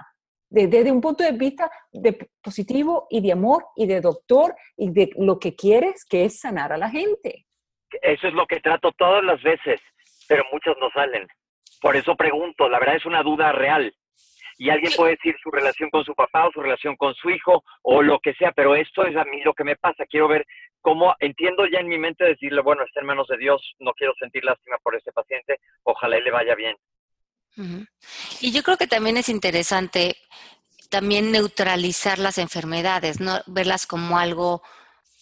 [0.47, 5.09] desde un punto de vista de positivo y de amor y de doctor y de
[5.17, 7.47] lo que quieres, que es sanar a la gente.
[7.99, 9.81] Eso es lo que trato todas las veces,
[10.27, 11.27] pero muchos no salen.
[11.79, 13.93] Por eso pregunto, la verdad es una duda real.
[14.57, 17.63] Y alguien puede decir su relación con su papá o su relación con su hijo
[17.81, 20.05] o lo que sea, pero esto es a mí lo que me pasa.
[20.05, 20.45] Quiero ver
[20.81, 24.13] cómo entiendo ya en mi mente decirle, bueno, está en manos de Dios, no quiero
[24.19, 26.75] sentir lástima por este paciente, ojalá y le vaya bien.
[28.41, 30.15] Y yo creo que también es interesante
[30.89, 34.61] también neutralizar las enfermedades, no verlas como algo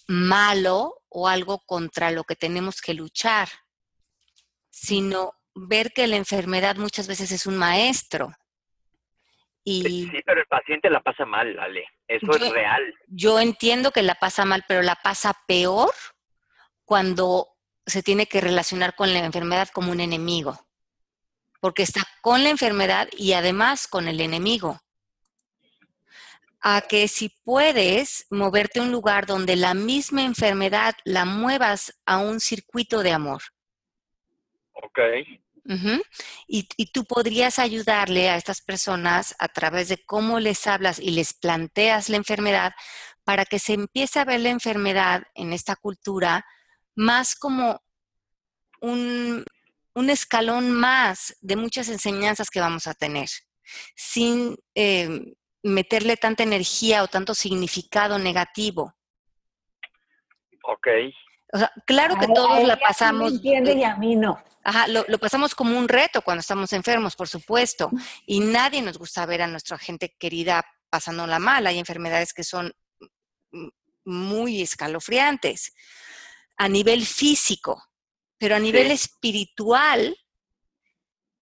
[0.08, 3.50] malo o algo contra lo que tenemos que luchar,
[4.70, 8.32] sino ver que la enfermedad muchas veces es un maestro.
[9.64, 11.86] Y sí, pero el paciente la pasa mal, Ale.
[12.08, 12.96] Eso es real.
[13.08, 15.92] Yo entiendo que la pasa mal, pero la pasa peor
[16.86, 17.50] cuando
[17.86, 20.58] se tiene que relacionar con la enfermedad como un enemigo.
[21.60, 24.80] Porque está con la enfermedad y además con el enemigo.
[26.62, 32.20] A que si puedes moverte a un lugar donde la misma enfermedad la muevas a
[32.20, 33.42] un circuito de amor.
[34.72, 35.00] Ok
[36.48, 41.34] y, tú podrías ayudarle a estas personas a través de cómo les hablas y les
[41.34, 42.74] planteas la enfermedad
[43.24, 46.46] para que se empiece a ver la enfermedad en esta cultura
[46.96, 47.82] más como
[48.80, 49.44] un,
[50.10, 53.28] escalón más de muchas enseñanzas que vamos a tener,
[53.96, 58.94] sin em, meterle tanta energía o tanto significado negativo.
[60.64, 60.88] Ok.
[61.54, 63.34] O sea, claro que todos la pasamos.
[63.34, 64.42] entiende y a mí no.
[64.64, 67.90] Ajá, lo, pasamos como un reto cuando estamos enfermos, por supuesto.
[68.26, 71.66] Y nadie nos gusta ver a nuestra gente querida pasándola mal.
[71.68, 72.74] Hay enfermedades que son
[74.04, 75.74] muy escalofriantes
[76.58, 77.82] a nivel físico,
[78.38, 80.18] pero a nivel espiritual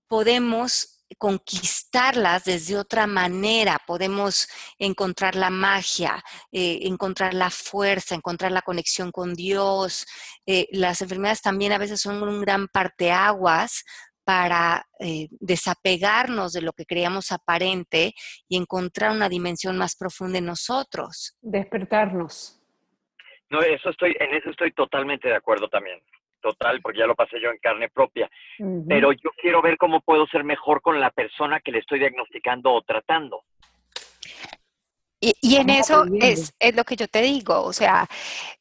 [0.07, 4.47] podemos conquistarlas desde otra manera, podemos
[4.79, 10.05] encontrar la magia, eh, encontrar la fuerza, encontrar la conexión con Dios.
[10.45, 13.83] Eh, las enfermedades también a veces son un gran parteaguas
[14.23, 18.13] para eh, desapegarnos de lo que creíamos aparente
[18.47, 21.37] y encontrar una dimensión más profunda en nosotros.
[21.41, 22.59] Despertarnos.
[23.51, 26.01] No, eso estoy, en eso estoy totalmente de acuerdo también
[26.45, 28.29] total, porque ya lo pasé yo en carne propia.
[28.87, 32.71] Pero yo quiero ver cómo puedo ser mejor con la persona que le estoy diagnosticando
[32.71, 33.43] o tratando.
[35.19, 38.07] Y, en eso es, es, lo que yo te digo, o sea,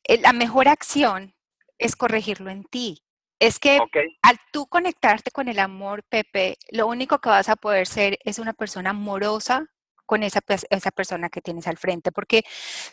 [0.05, 1.35] eh, la mejor acción
[1.77, 3.03] es corregirlo en ti.
[3.39, 3.79] Es que
[4.23, 8.39] al tú conectarte con el amor, Pepe, lo único que vas a poder ser es
[8.39, 9.67] una persona amorosa,
[10.07, 10.41] con esa,
[10.71, 12.43] esa persona que tienes al frente, porque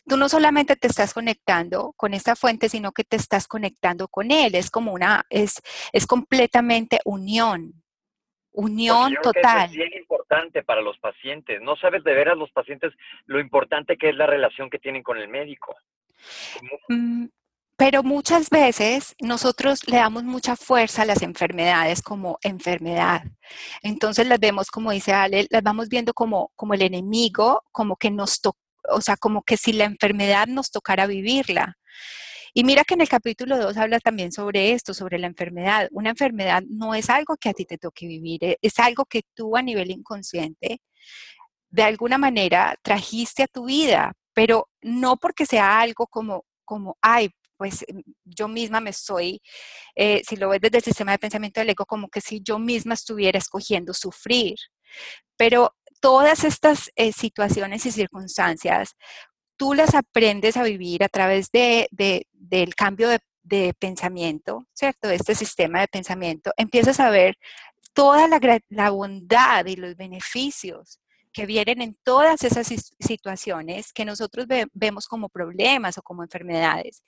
[0.08, 4.32] tú no solamente te estás conectando con esta fuente, sino que te estás conectando con
[4.32, 4.56] él.
[4.56, 7.74] Es como una, es, es completamente unión.
[8.54, 9.70] Unión total.
[9.70, 11.62] es bien importante para los pacientes.
[11.62, 12.94] No sabes de veras los pacientes
[13.26, 15.76] lo importante que es la relación que tienen con el médico.
[17.82, 23.24] Pero muchas veces nosotros le damos mucha fuerza a las enfermedades como enfermedad.
[23.82, 28.12] Entonces las vemos, como dice Ale, las vamos viendo como, como el enemigo, como que
[28.12, 28.40] nos
[28.88, 31.76] o sea, como que si la enfermedad nos tocara vivirla.
[32.54, 35.88] Y mira que en el capítulo 2 habla también sobre esto, sobre la enfermedad.
[35.92, 39.24] Una enfermedad no es algo que a ti te toque vivir, e, es algo que
[39.34, 40.82] tú a nivel inconsciente,
[41.72, 47.32] de alguna manera, trajiste a tu vida, pero no porque sea algo como, como, ay,
[47.62, 49.40] pues em, yo misma me estoy,
[49.96, 52.58] eh, si lo ves desde el sistema de pensamiento del ego, como que si yo
[52.58, 54.56] misma estuviera escogiendo sufrir.
[55.38, 58.96] Pero todas estas eh, situaciones y circunstancias,
[59.58, 65.12] tú las aprendes a vivir a través de, del cambio de, de, pensamiento, ¿cierto?
[65.12, 66.52] Este sistema de pensamiento.
[66.58, 67.38] Empiezas a ver
[67.94, 68.28] toda
[68.70, 71.00] la bondad y los beneficios
[71.32, 72.68] que vienen en todas esas
[73.00, 77.04] situaciones que nosotros vemos como problemas o como enfermedades.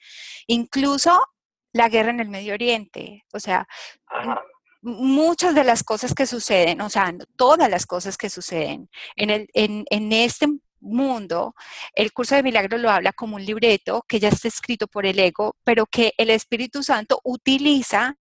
[0.48, 1.20] Incluso
[1.74, 3.68] la guerra en el Medio Oriente, o sea,
[4.82, 9.48] muchas de las cosas que suceden, o sea, todas las cosas que suceden en, el,
[9.54, 10.48] en, en este
[10.80, 11.56] mundo,
[11.96, 15.18] el curso de milagros lo habla como un libreto que ya está escrito por el
[15.20, 18.18] ego, pero que el Espíritu Santo utiliza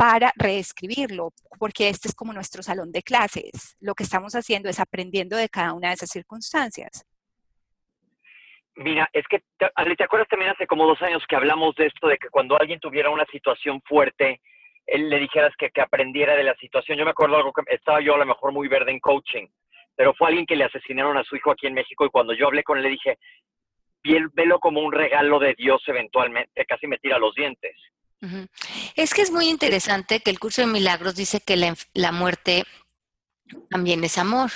[0.00, 3.76] para reescribirlo, porque este es como nuestro salón de clases.
[3.80, 7.06] Lo que estamos haciendo es aprendiendo de cada una de esas circunstancias.
[8.76, 12.16] Mira, es que, ¿te acuerdas también hace como dos años que hablamos de esto, de
[12.16, 14.40] que cuando alguien tuviera una situación fuerte,
[14.86, 16.96] él le dijeras que, que aprendiera de la situación?
[16.96, 19.48] Yo me acuerdo algo que estaba yo a lo mejor muy verde en coaching,
[19.94, 22.46] pero fue alguien que le asesinaron a su hijo aquí en México y cuando yo
[22.46, 23.18] hablé con él le dije,
[24.32, 27.76] velo como un regalo de Dios eventualmente, casi me tira los dientes
[28.96, 32.64] Es que es muy interesante que el curso de milagros dice que la, muerte
[33.70, 34.50] también es amor.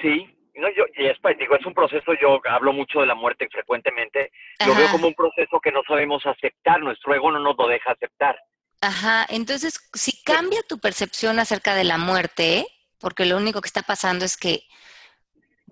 [0.00, 3.48] Sí, no, yo, y es, digo, es un proceso, yo hablo mucho de la muerte
[3.50, 4.30] frecuentemente,
[4.66, 7.92] lo veo como un proceso que no sabemos aceptar, nuestro ego no nos lo deja
[7.92, 8.38] aceptar.
[8.80, 12.66] Ajá, entonces si cambia tu percepción acerca de la muerte,
[12.98, 14.62] porque lo único que está pasando es que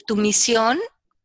[0.07, 0.79] tu misión,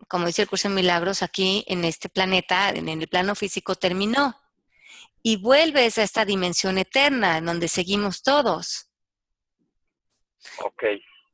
[0.07, 4.35] como dice el curso de milagros, aquí en este planeta, en el plano físico, terminó.
[5.23, 8.91] Y vuelves a esta dimensión eterna en donde seguimos todos.
[10.59, 10.83] Ok.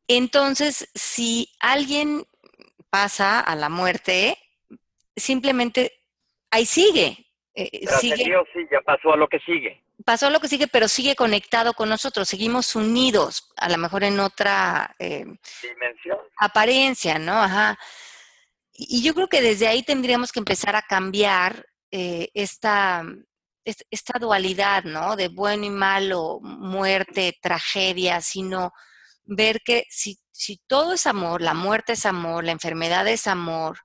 [0.08, 2.24] Entonces, si alguien
[2.90, 4.38] pasa a la muerte,
[5.16, 6.04] simplemente
[6.52, 7.26] ahí sigue.
[7.56, 8.24] Eh, sigue.
[8.54, 11.74] sí, ya pasó a lo que sigue pasó a lo que sigue, pero sigue conectado
[11.74, 15.26] con nosotros, seguimos unidos, a lo mejor en otra eh,
[15.62, 16.18] dimensión.
[16.38, 17.34] Apariencia, ¿no?
[17.34, 17.78] Ajá.
[18.74, 23.04] Y, yo creo que desde ahí tendríamos que empezar a cambiar eh, esta,
[23.90, 25.16] esta dualidad, ¿no?
[25.16, 28.72] De bueno y malo, muerte, tragedia, sino
[29.26, 30.20] ver que si,
[30.68, 33.80] todo es amor, la muerte es amor, la enfermedad es amor,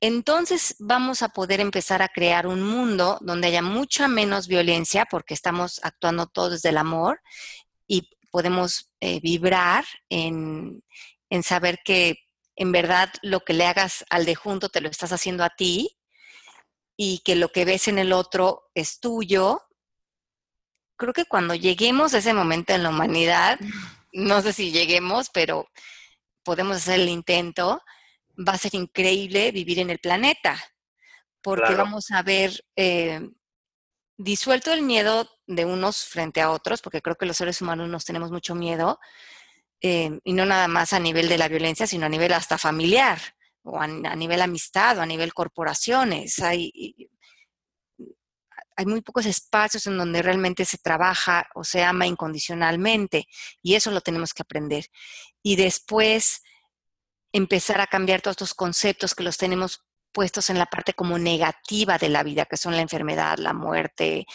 [0.00, 5.32] entonces vamos a poder empezar a crear un mundo donde haya mucha menos violencia porque
[5.32, 7.22] estamos actuando todos desde el amor
[7.86, 10.82] y podemos eh, vibrar en,
[11.42, 12.18] saber que
[12.54, 15.93] en verdad lo que le hagas al de junto te lo estás haciendo a ti
[16.96, 19.62] y que lo que ves en el otro es tuyo.
[20.96, 23.58] Creo que cuando lleguemos a ese momento en la humanidad,
[24.12, 25.68] no sé si lleguemos, pero
[26.44, 27.82] podemos hacer el intento,
[28.36, 30.62] va a ser increíble vivir en el planeta,
[31.42, 33.20] porque vamos a ver eh,
[34.16, 38.04] disuelto el miedo de unos frente a otros, porque creo que los seres humanos nos
[38.04, 39.00] tenemos mucho miedo,
[39.80, 43.18] eh, y no nada más a nivel de la violencia, sino a nivel hasta familiar,
[43.64, 46.38] o a, nivel amistad, o a nivel corporaciones.
[46.38, 46.72] Hay,
[48.76, 53.26] hay muy pocos espacios en donde realmente se trabaja o se ama incondicionalmente,
[53.62, 54.86] y eso lo tenemos que aprender.
[55.42, 56.42] Y después
[57.32, 61.98] empezar a cambiar todos estos conceptos que los tenemos puestos en la parte como negativa
[61.98, 64.26] de la vida, que son la enfermedad, la muerte,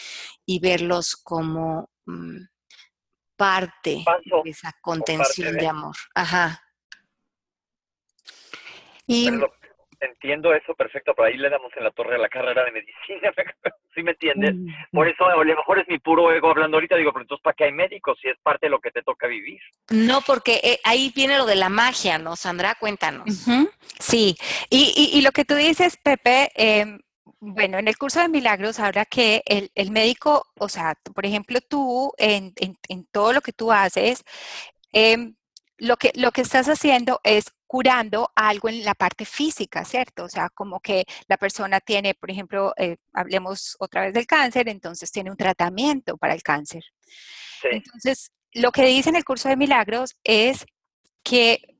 [0.44, 2.42] y verlos como mm,
[3.36, 4.04] parte
[4.44, 5.66] de esa contención de...
[5.66, 5.96] amor.
[6.14, 6.62] Ajá.
[9.10, 9.28] Y,
[10.00, 13.32] entiendo eso perfecto, pero ahí le damos en la torre a la carrera de medicina,
[13.94, 14.54] ¿sí me entiendes?
[14.92, 17.54] Por eso a lo mejor es mi puro ego hablando ahorita, digo, pero entonces ¿para
[17.54, 19.60] qué hay médicos si es parte de lo que te toca vivir?
[19.90, 22.76] No, porque eh, ahí viene lo de la magia, ¿no, Sandra?
[22.76, 23.46] Cuéntanos.
[23.98, 24.36] Sí,
[24.70, 27.00] y, y, lo que tú dices, Pepe, em,
[27.40, 31.60] bueno, en el curso de milagros habla que el, el médico, o sea, por ejemplo,
[31.60, 34.24] tú en, en, en todo lo que tú haces,
[34.92, 35.32] eh,
[35.76, 40.24] lo que, lo que estás haciendo es curando algo en la parte física, ¿cierto?
[40.24, 44.68] O sea, como que la persona tiene, por ejemplo, eh, hablemos otra vez del cáncer,
[44.68, 46.82] entonces tiene un tratamiento para el cáncer.
[47.62, 50.66] Entonces, lo que dice en el curso de milagros es
[51.22, 51.78] que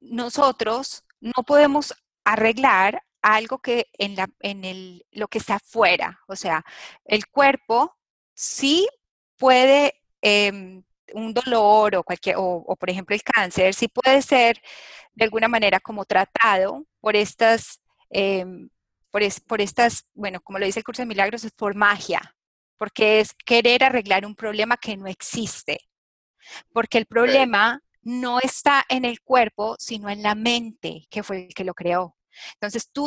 [0.00, 6.20] nosotros no podemos arreglar algo que en, la, en el, lo que está afuera.
[6.28, 6.66] O sea,
[7.06, 7.96] el cuerpo
[8.34, 8.86] sí
[9.38, 10.82] puede em,
[11.14, 14.60] un dolor o cualquier, o, por ejemplo el cáncer, sí puede ser
[15.14, 18.68] de alguna manera como tratado por estas, em,
[19.10, 22.34] por, por estas, bueno, como lo dice el curso de milagros, es por magia,
[22.78, 25.80] porque es querer arreglar un problema que no existe,
[26.72, 31.54] porque el problema no está en el cuerpo, sino en la mente, que fue el
[31.54, 32.16] que lo creó.
[32.54, 33.06] Entonces tú...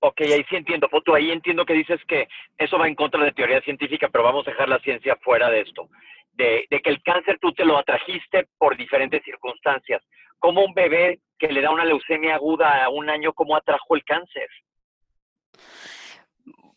[0.00, 3.32] ok, ahí sí entiendo, Foto, ahí entiendo que dices que eso va en contra de
[3.32, 5.88] teoría científica, pero vamos a dejar la ciencia fuera de esto
[6.32, 10.02] de, que el cáncer tú te lo atrajiste por diferentes circunstancias.
[10.38, 14.04] Como un bebé que le da una leucemia aguda a un año, ¿cómo atrajo el
[14.04, 14.48] cáncer?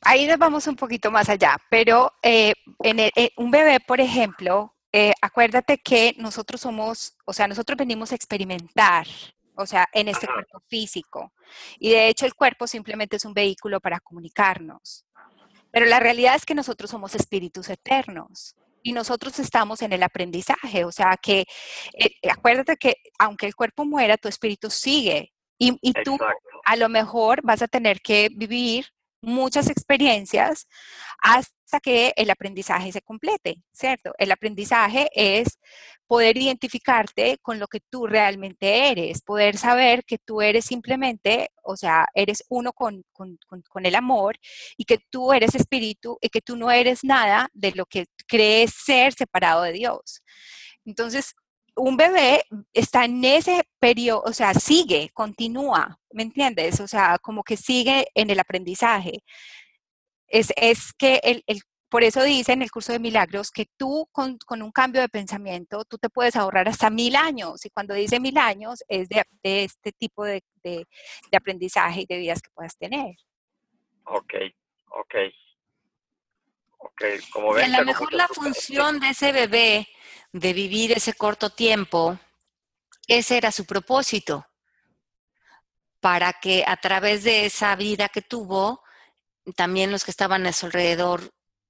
[0.02, 3.00] Ahí nos vamos un poquito más allá, pero eh, en,
[3.38, 9.08] un bebé, por ejemplo, eh, acuérdate que nosotros somos, o sea, nosotros venimos a experimentar,
[9.56, 11.32] o sea, en este cuerpo físico.
[11.80, 15.06] Y de hecho el cuerpo simplemente es un vehículo para comunicarnos.
[15.72, 20.86] Pero la realidad es que nosotros somos espíritus eternos y nosotros estamos en el aprendizaje.
[20.86, 21.46] O sea que
[21.98, 25.34] eh, acuérdate que aunque el cuerpo muera, tu espíritu sigue.
[25.58, 26.18] Y, y tú
[26.66, 28.88] a lo mejor vas a tener que vivir
[29.24, 30.68] muchas experiencias
[31.20, 34.14] hasta que el aprendizaje se complete, ¿cierto?
[34.18, 35.60] El aprendizaje es
[36.06, 41.76] poder identificarte con lo que tú realmente eres, poder saber que tú eres simplemente, o
[41.78, 43.04] sea, eres uno con,
[43.84, 44.38] el amor
[44.78, 48.74] y que tú eres espíritu y que tú no eres nada de lo que crees
[48.74, 50.22] ser separado de Dios.
[50.86, 51.34] Entonces,
[51.76, 52.44] un bebé
[52.74, 56.80] está en ese periodo, o sea, sigue, continúa, ¿me entiendes?
[56.80, 59.24] O sea, como que sigue en el aprendizaje.
[60.28, 61.44] es, que el,
[61.94, 65.86] por eso dice en el curso de milagros que tú con, un cambio de pensamiento,
[65.86, 67.64] tú te puedes ahorrar hasta mil años.
[67.66, 70.42] Y cuando dice mil años es de, este tipo de,
[71.32, 73.16] aprendizaje y de vidas que puedas tener.
[74.06, 74.34] Ok,
[74.88, 75.16] ok.
[76.80, 79.88] Ok, como ven, y a lo mejor la función de ese bebé
[80.34, 82.20] de vivir ese corto tiempo,
[83.08, 84.46] ese era su propósito,
[86.02, 88.84] para que a través de esa vida que tuvo,
[89.56, 91.22] también los que estaban a su alrededor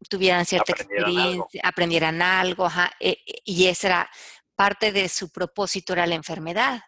[0.09, 2.67] tuvieran cierta experiencia, aprendieran algo,
[2.99, 4.11] e, e, y esa era
[4.55, 6.81] parte de su propósito, era la enfermedad.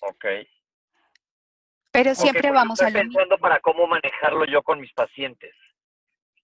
[0.00, 0.24] Ok.
[1.90, 2.88] Pero siempre pues vamos a...
[2.88, 5.54] Estoy pensando para cómo manejarlo yo con mis pacientes.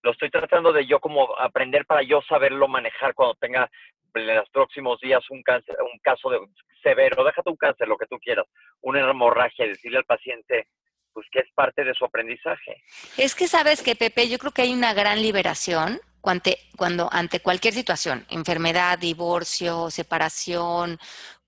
[0.03, 3.71] Lo estoy tratando de yo como aprender para yo saberlo manejar cuando tenga
[4.15, 6.39] en los próximos días un cáncer, un caso de
[6.83, 8.47] severo, déjate un cáncer, lo que tú quieras,
[8.81, 10.67] una hemorragia, decirle al paciente,
[11.13, 12.83] pues que es parte de su aprendizaje.
[13.17, 17.75] Es que sabes que, Pepe, yo creo que hay una gran liberación cuando, ante cualquier
[17.75, 20.99] situación, enfermedad, divorcio, separación,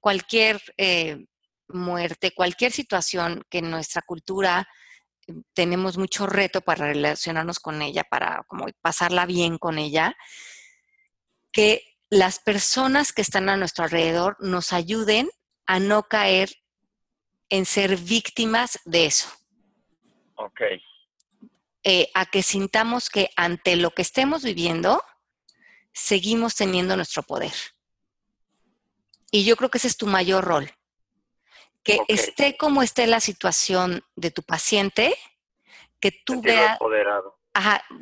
[0.00, 1.24] cualquier eh,
[1.68, 4.66] muerte, cualquier situación que en nuestra cultura
[5.52, 10.16] tenemos mucho reto para relacionarnos con ella, para como pasarla bien con ella,
[11.52, 15.30] que las personas que están a nuestro alrededor nos ayuden
[15.66, 16.50] a no caer
[17.48, 19.28] en ser víctimas de eso.
[20.36, 20.60] Ok.
[21.84, 25.02] Eh, a que sintamos que ante lo que estemos viviendo,
[25.92, 27.52] seguimos teniendo nuestro poder.
[29.30, 30.70] Y yo creo que ese es tu mayor rol.
[31.84, 35.14] Que esté como esté la situación de tu paciente,
[36.00, 36.78] que tú veas,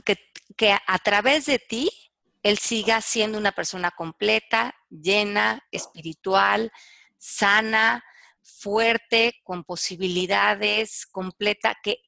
[0.05, 0.17] que,
[0.57, 1.91] que a través de ti,
[2.43, 6.73] él siga siendo una persona completa, llena, espiritual,
[7.19, 8.05] sana,
[8.43, 11.99] fuerte, con posibilidades, completa, que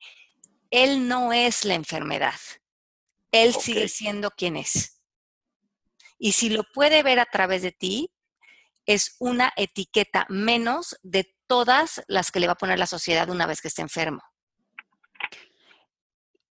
[0.71, 2.39] él no es la enfermedad.
[3.31, 5.01] Él sigue siendo quien es.
[6.19, 8.13] Y si lo puede ver a través de ti,
[8.87, 13.47] es una etiqueta menos de todas las que le va a poner la sociedad una
[13.47, 14.23] vez que esté enfermo.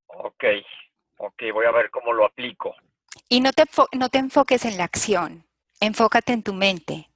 [0.07, 0.43] Ok,
[1.17, 2.75] ok, voy a ver cómo lo aplico.
[3.29, 3.63] Y no te,
[3.93, 5.47] no te enfoques en la acción,
[5.79, 7.09] enfócate en tu mente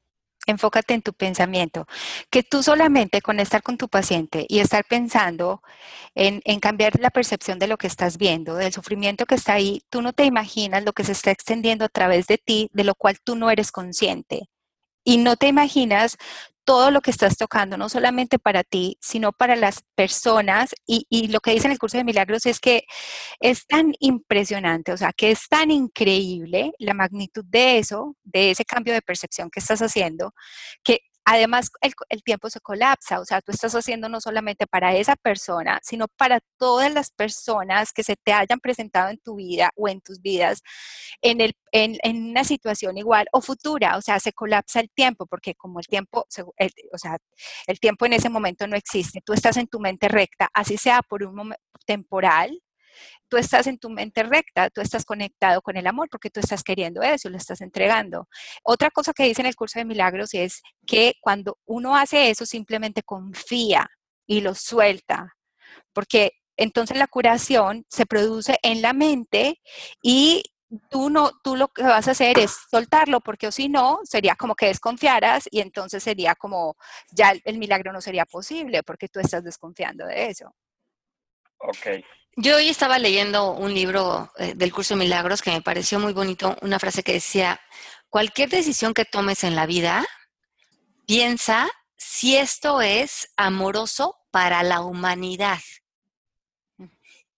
[0.47, 1.87] enfócate en tu pensamiento,
[2.29, 5.61] que tú solamente con estar con tu paciente y estar pensando
[6.15, 10.01] en, cambiar la percepción de lo que estás viendo, del sufrimiento que está ahí, tú
[10.01, 13.19] no te imaginas lo que se está extendiendo a través de ti, de lo cual
[13.23, 14.49] tú no eres consciente.
[15.03, 16.17] Y no te imaginas
[16.71, 20.73] todo lo que estás tocando, no solamente para ti, sino para las personas.
[20.87, 22.85] Y, lo que dice en el curso de milagros es que
[23.41, 28.63] es tan impresionante, o sea, que es tan increíble la magnitud de eso, de ese
[28.63, 30.33] cambio de percepción que estás haciendo,
[30.81, 35.15] que Además, el, tiempo se colapsa, o sea, tú estás haciendo no solamente para esa
[35.15, 39.87] persona, sino para todas las personas que se te hayan presentado en tu vida o
[39.87, 40.61] en tus vidas
[41.21, 41.53] en, el,
[42.03, 46.21] una situación igual o futura, o sea, se colapsa el tiempo, porque como el tiempo,
[46.21, 47.17] o sea,
[47.67, 51.01] el tiempo en ese momento no existe, tú estás en tu mente recta, así sea
[51.01, 52.61] por un momento temporal,
[53.27, 56.63] tú estás en tu mente recta, tú estás conectado con el amor porque tú estás
[56.63, 58.27] queriendo eso, lo estás entregando.
[58.63, 62.45] Otra cosa que dice en el curso de milagros es que cuando uno hace eso
[62.45, 63.89] simplemente confía
[64.27, 65.35] y lo suelta,
[65.93, 69.59] porque entonces la curación se produce en la mente
[70.01, 70.43] y
[70.89, 74.55] tú no tú lo que vas a hacer es soltarlo porque si no sería como
[74.55, 76.75] que desconfiaras y entonces sería como
[77.11, 80.53] ya el, el milagro no sería posible porque tú estás desconfiando de eso.
[81.57, 82.03] Ok.
[82.37, 86.13] Yo hoy estaba leyendo un libro eh, del curso de milagros que me pareció muy
[86.13, 87.59] bonito, una frase que decía,
[88.09, 90.05] cualquier decisión que tomes en la vida,
[91.05, 95.59] piensa si esto es amoroso para la humanidad.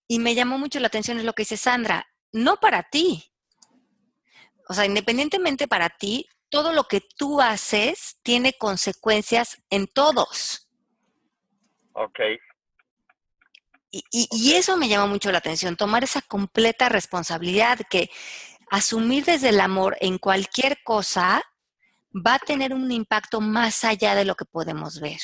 [0.08, 3.32] Y me llamó mucho la atención es lo que dice Sandra, no para ti.
[4.70, 10.70] O sea, independientemente para ti, todo lo que tú haces tiene consecuencias en todos.
[11.94, 12.20] Ok.
[13.96, 18.10] Y, eso me llama mucho la atención, tomar esa completa responsabilidad que
[18.72, 21.44] asumir desde el amor en cualquier cosa
[22.12, 25.20] va a tener un impacto más allá de lo que podemos ver.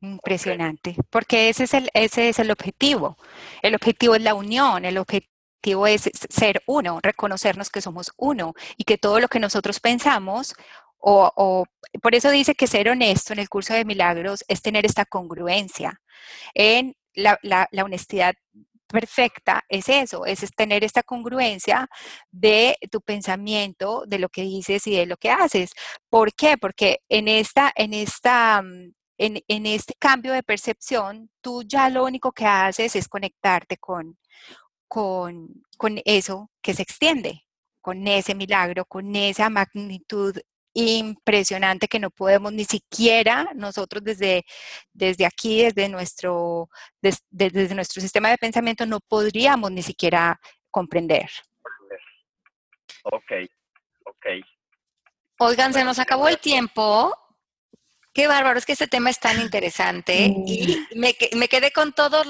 [0.00, 3.18] Impresionante, porque ese es el, ese es el objetivo.
[3.60, 8.84] El objetivo es la unión, el objetivo es ser uno, reconocernos que somos uno y
[8.84, 10.54] que todo lo que nosotros pensamos
[11.08, 11.64] o,
[12.02, 16.00] por eso dice que ser honesto en el curso de milagros es tener esta congruencia.
[16.54, 17.38] En la,
[17.84, 18.34] honestidad
[18.88, 21.88] perfecta es eso, es tener esta congruencia
[22.30, 25.72] de tu pensamiento, de lo que dices y de lo que haces.
[26.10, 26.56] ¿Por qué?
[26.58, 32.32] Porque en esta, en esta, mm, en, este cambio de percepción, tú ya lo único
[32.32, 34.18] que haces es conectarte con,
[34.88, 37.44] con, con eso que se extiende,
[37.80, 40.36] con ese milagro, con esa magnitud
[40.76, 44.44] impresionante que no podemos ni siquiera nosotros desde,
[44.92, 46.68] desde aquí, desde nuestro,
[47.00, 50.38] desde nuestro sistema de pensamiento, no podríamos ni siquiera
[50.70, 51.30] comprender.
[53.04, 53.32] Ok,
[54.04, 54.26] ok.
[55.38, 57.14] Oigan, se nos acabó el tiempo.
[58.16, 62.26] Qué bárbaro, es que este tema es tan interesante y me, me quedé con todas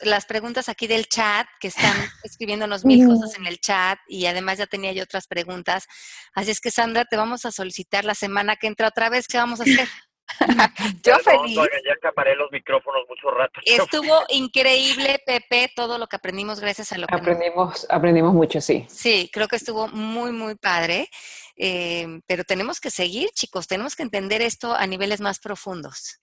[0.00, 4.58] las preguntas aquí del chat que están escribiéndonos mil cosas en el chat y además
[4.58, 5.86] ya tenía yo otras preguntas.
[6.34, 9.28] Así es que Sandra, te vamos a solicitar la semana que entra otra vez.
[9.28, 9.88] ¿Qué vamos a hacer?
[11.02, 11.56] Yo feliz.
[11.84, 13.60] ya acaparé los micrófonos mucho rato.
[13.64, 17.86] Estuvo increíble, Pepe, todo lo que aprendimos gracias a lo que aprendimos.
[17.90, 18.84] Aprendimos mucho, sí.
[18.88, 21.08] Sí, creo que estuvo muy, muy padre.
[21.56, 26.20] Eh, pero tenemos que seguir, chicos, tenemos que entender esto a niveles más profundos.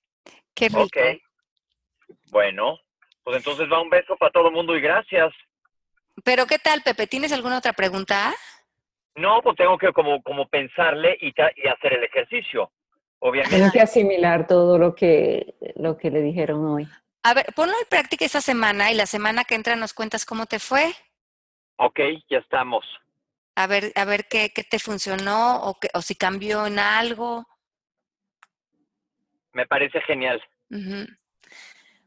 [0.54, 0.84] Qué rico.
[0.84, 0.98] Ok.
[2.32, 2.80] Bueno,
[3.24, 5.34] pues entonces va un beso para todo el mundo y gracias.
[6.24, 7.08] Pero ¿qué tal, Pepe?
[7.08, 8.34] ¿Tienes alguna otra pregunta?
[9.16, 12.72] No, pues tengo que como, como pensarle y, y hacer el ejercicio.
[13.28, 13.58] Obviamente.
[13.58, 16.88] Tengo que asimilar todo lo que, lo que le dijeron hoy.
[17.24, 20.46] A ver, ponlo en práctica esta semana y la semana que entra nos cuentas cómo
[20.46, 20.94] te fue.
[21.78, 22.86] Ok, ya estamos.
[23.56, 27.48] A ver, a ver qué, qué te funcionó o, o si cambió en algo.
[29.54, 30.40] Me parece genial.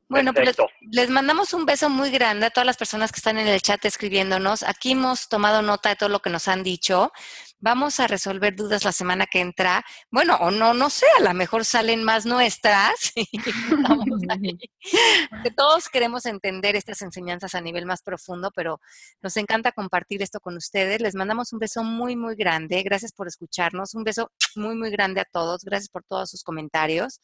[0.08, 0.56] Bueno, pues
[0.92, 3.84] les, mandamos un beso muy grande a todas las personas que están en el chat
[3.84, 4.62] escribiéndonos.
[4.62, 7.12] Aquí hemos tomado nota de todo lo que nos han dicho.
[7.60, 9.84] Vamos a resolver dudas la semana que entra.
[10.12, 12.94] Bueno, o no, no sé, a lo mejor salen más nuestras.
[15.56, 18.80] Todos queremos entender estas enseñanzas a nivel más profundo, pero
[19.22, 21.00] nos encanta compartir esto con ustedes.
[21.00, 22.82] Les mandamos un beso muy, muy grande.
[22.84, 23.92] Gracias por escucharnos.
[23.94, 25.64] Un beso muy, muy grande a todos.
[25.64, 27.20] Gracias por todos sus comentarios.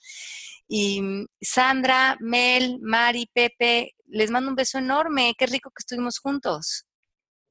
[0.67, 5.35] Y mm, Sandra, Mel, Mari, Pepe, les mando un beso enorme.
[5.39, 6.87] Qué rico que estuvimos juntos.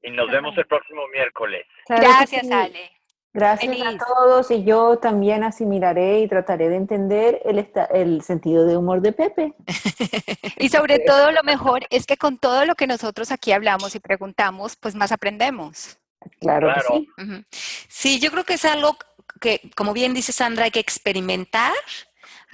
[0.04, 1.66] Y nos vemos el próximo miércoles.
[1.88, 2.90] Gracias, Ale.
[3.32, 8.76] Gracias a todos y yo también asimilaré y trataré de entender el, el sentido de
[8.76, 9.54] humor de Pepe.
[10.58, 13.98] y sobre todo lo mejor es que con todo lo que nosotros aquí hablamos y
[13.98, 15.98] preguntamos, pues más aprendemos.
[16.40, 17.44] Claro, Que sí.
[17.88, 18.96] Sí, yo creo que es algo
[19.40, 21.72] que, como bien dice Sandra, hay que experimentar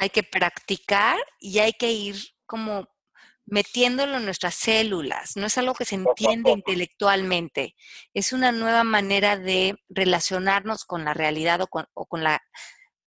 [0.00, 2.88] hay que practicar y hay que ir como
[3.50, 5.36] metiéndolo en nuestras células.
[5.36, 7.74] No es algo que se entiende intelectualmente.
[8.14, 12.40] Es una nueva manera de relacionarnos con la realidad o con, la,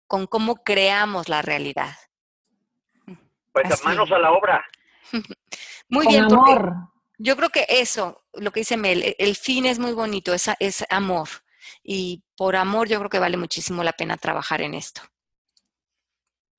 [0.07, 1.95] con cómo creamos la realidad.
[3.53, 4.65] Pues manos a la obra.
[5.89, 6.75] muy bien, amor.
[7.19, 10.51] yo creo que eso, lo que dice Mel, e, el fin es muy bonito, es,
[10.61, 11.29] es amor.
[11.83, 15.01] Y por amor yo creo que vale muchísimo la pena trabajar en esto.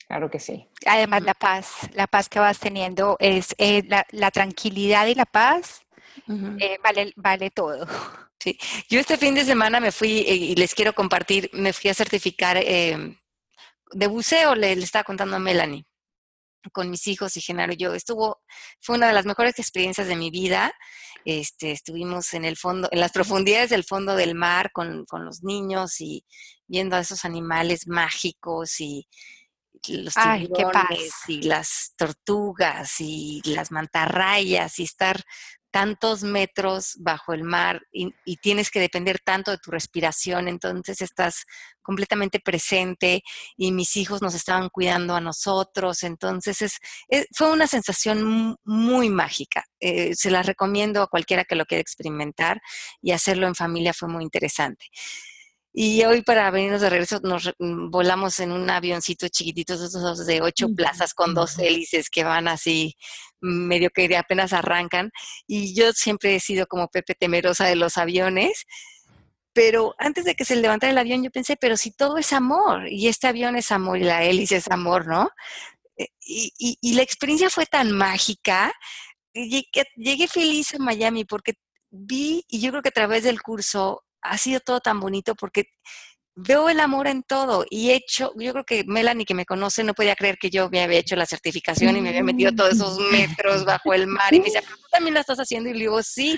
[0.07, 0.65] Claro que sí.
[0.85, 5.81] Además, la paz, la paz que vas teniendo es eh, la, tranquilidad y la paz,
[6.27, 7.85] eh, vale, vale todo.
[8.39, 8.55] Sí,
[8.87, 11.95] yo este fin de semana me fui eh, y les quiero compartir, me fui a
[11.95, 13.17] certificar em,
[13.91, 15.87] de buceo, le, estaba contando a Melanie
[16.71, 17.95] con mis hijos y Genaro y yo.
[17.95, 18.43] Estuvo,
[18.79, 20.71] fue una de las mejores experiencias de mi vida.
[21.25, 25.41] Este, estuvimos en el fondo, en las profundidades del fondo del mar con, con los
[25.43, 26.23] niños y
[26.67, 29.07] viendo a esos animales mágicos y,
[29.87, 35.23] los tiburones y las tortugas y las mantarrayas y estar
[35.71, 41.45] tantos metros bajo el mar y, tienes que depender tanto de tu respiración, entonces estás
[41.81, 43.21] completamente presente
[43.55, 46.79] y mis hijos nos estaban cuidando a nosotros, entonces es,
[47.31, 49.65] fue una sensación muy mágica.
[49.79, 52.61] Eh, se la recomiendo a cualquiera que lo quiera experimentar
[53.01, 54.85] y hacerlo en familia fue muy interesante.
[55.79, 60.69] Y hoy para venirnos de regreso nos mm, volamos en un avioncito chiquitito de ocho
[60.75, 62.95] plazas con dos hélices que van así
[63.41, 65.11] medio que apenas arrancan.
[65.45, 68.65] Y yo siempre he sido como Pepe temerosa de los aviones.
[69.53, 72.91] Pero antes de que se levantara el avión, yo pensé, pero si todo es amor,
[72.91, 75.29] y este avión es amor y la hélice es amor, ¿no?
[75.95, 78.73] Eh, y, y, la experiencia fue tan mágica.
[79.31, 81.53] Llegué, llegué feliz a Miami porque
[81.91, 85.65] vi, y yo creo que a través del curso ha sido todo tan bonito porque
[86.37, 89.83] veo el amor en todo y he hecho, yo creo que Melanie que me conoce
[89.83, 92.73] no podía creer que yo me había hecho la certificación y me había metido todos
[92.73, 95.73] esos metros bajo el mar y me dice, pero tú también la estás haciendo y
[95.73, 96.37] le digo, sí.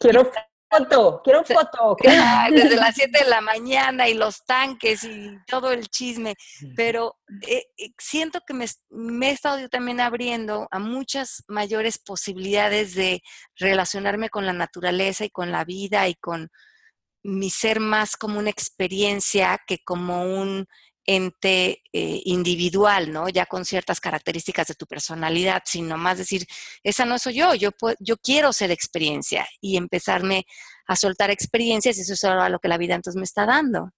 [0.00, 0.30] Quiero
[0.70, 1.96] foto, quiero foto.
[2.50, 6.34] Desde las 7 de la mañana y los tanques y todo el chisme,
[6.76, 7.16] pero
[7.46, 12.94] eh, eh, siento que me, me he estado yo también abriendo a muchas mayores posibilidades
[12.94, 13.22] de
[13.56, 16.50] relacionarme con la naturaleza y con la vida y con
[17.22, 20.66] mi ser más como una experiencia que como un
[21.08, 23.30] ente eh, individual, ¿no?
[23.30, 26.46] Ya con ciertas características de tu personalidad, sino más decir,
[26.82, 30.44] esa no soy yo, yo, yo quiero ser experiencia y empezarme
[30.86, 33.90] a soltar experiencias y eso es ahora lo que la vida entonces me está dando.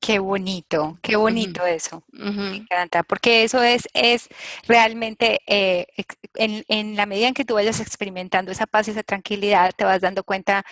[0.00, 2.04] Qué bonito, qué bonito eso.
[2.12, 4.28] Me encanta, porque eso es, es
[4.66, 5.86] realmente, eh,
[6.34, 9.84] en, en, la medida en que tú vayas experimentando esa paz y esa tranquilidad, te
[9.84, 10.64] vas dando cuenta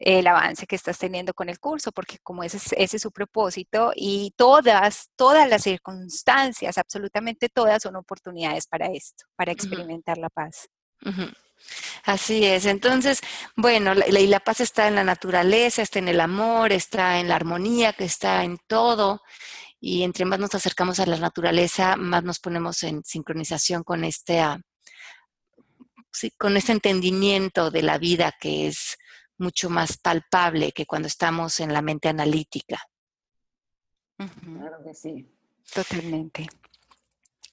[0.00, 3.92] el avance que estás teniendo con el curso, porque como ese, ese es su propósito
[3.96, 10.68] y todas, todas las circunstancias, absolutamente todas son oportunidades para esto, para experimentar la paz.
[12.04, 12.66] Así es.
[12.66, 13.20] Entonces,
[13.56, 17.28] bueno, la, y la paz está en la naturaleza, está en el amor, está en
[17.28, 19.22] la armonía, que está en todo.
[19.80, 24.40] Y entre más nos acercamos a la naturaleza, más nos ponemos en sincronización con este,
[24.40, 24.60] ah,
[26.36, 28.96] con este entendimiento de la vida que es
[29.38, 32.78] mucho más palpable que cuando estamos en la mente analítica.
[34.16, 35.28] Claro que sí.
[35.72, 36.48] Totalmente.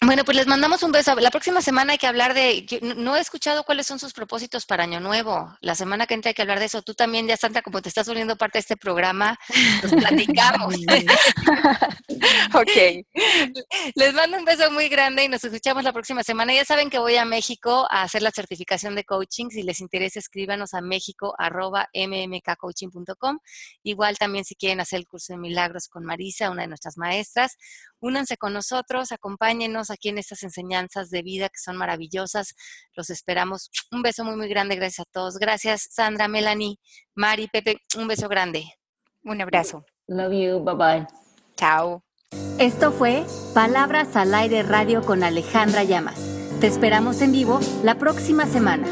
[0.05, 1.15] Bueno, pues les mandamos un beso.
[1.15, 4.83] La próxima semana hay que hablar de, no he escuchado cuáles son sus propósitos para
[4.83, 5.57] Año Nuevo.
[5.61, 6.83] La semana que entra hay que hablar de eso.
[6.83, 9.35] Tú también, ya Santa, como te estás volviendo parte de este programa,
[9.81, 10.75] nos platicamos.
[12.53, 12.69] ok.
[13.95, 16.53] Les mando un beso muy grande y nos escuchamos la próxima semana.
[16.53, 19.49] Ya saben que voy a México a hacer la certificación de coaching.
[19.49, 23.39] Si les interesa, escríbanos a méxico.mmkcoaching.com.
[23.81, 27.57] Igual también si quieren hacer el curso de milagros con Marisa, una de nuestras maestras,
[28.05, 32.55] únanse con nosotros, acompáñenos aquí en estas enseñanzas de vida que son maravillosas.
[32.95, 33.69] Los esperamos.
[33.91, 34.75] Un beso muy, muy grande.
[34.75, 35.37] Gracias a todos.
[35.37, 36.77] Gracias, Sandra, Melanie,
[37.15, 37.81] Mari, Pepe.
[37.97, 38.65] Un beso grande.
[39.23, 39.85] Un abrazo.
[40.07, 40.63] Love you.
[40.63, 41.07] Bye bye.
[41.57, 42.03] Chao.
[42.59, 46.19] Esto fue Palabras al Aire Radio con Alejandra Llamas.
[46.59, 48.87] Te esperamos en vivo la próxima semana.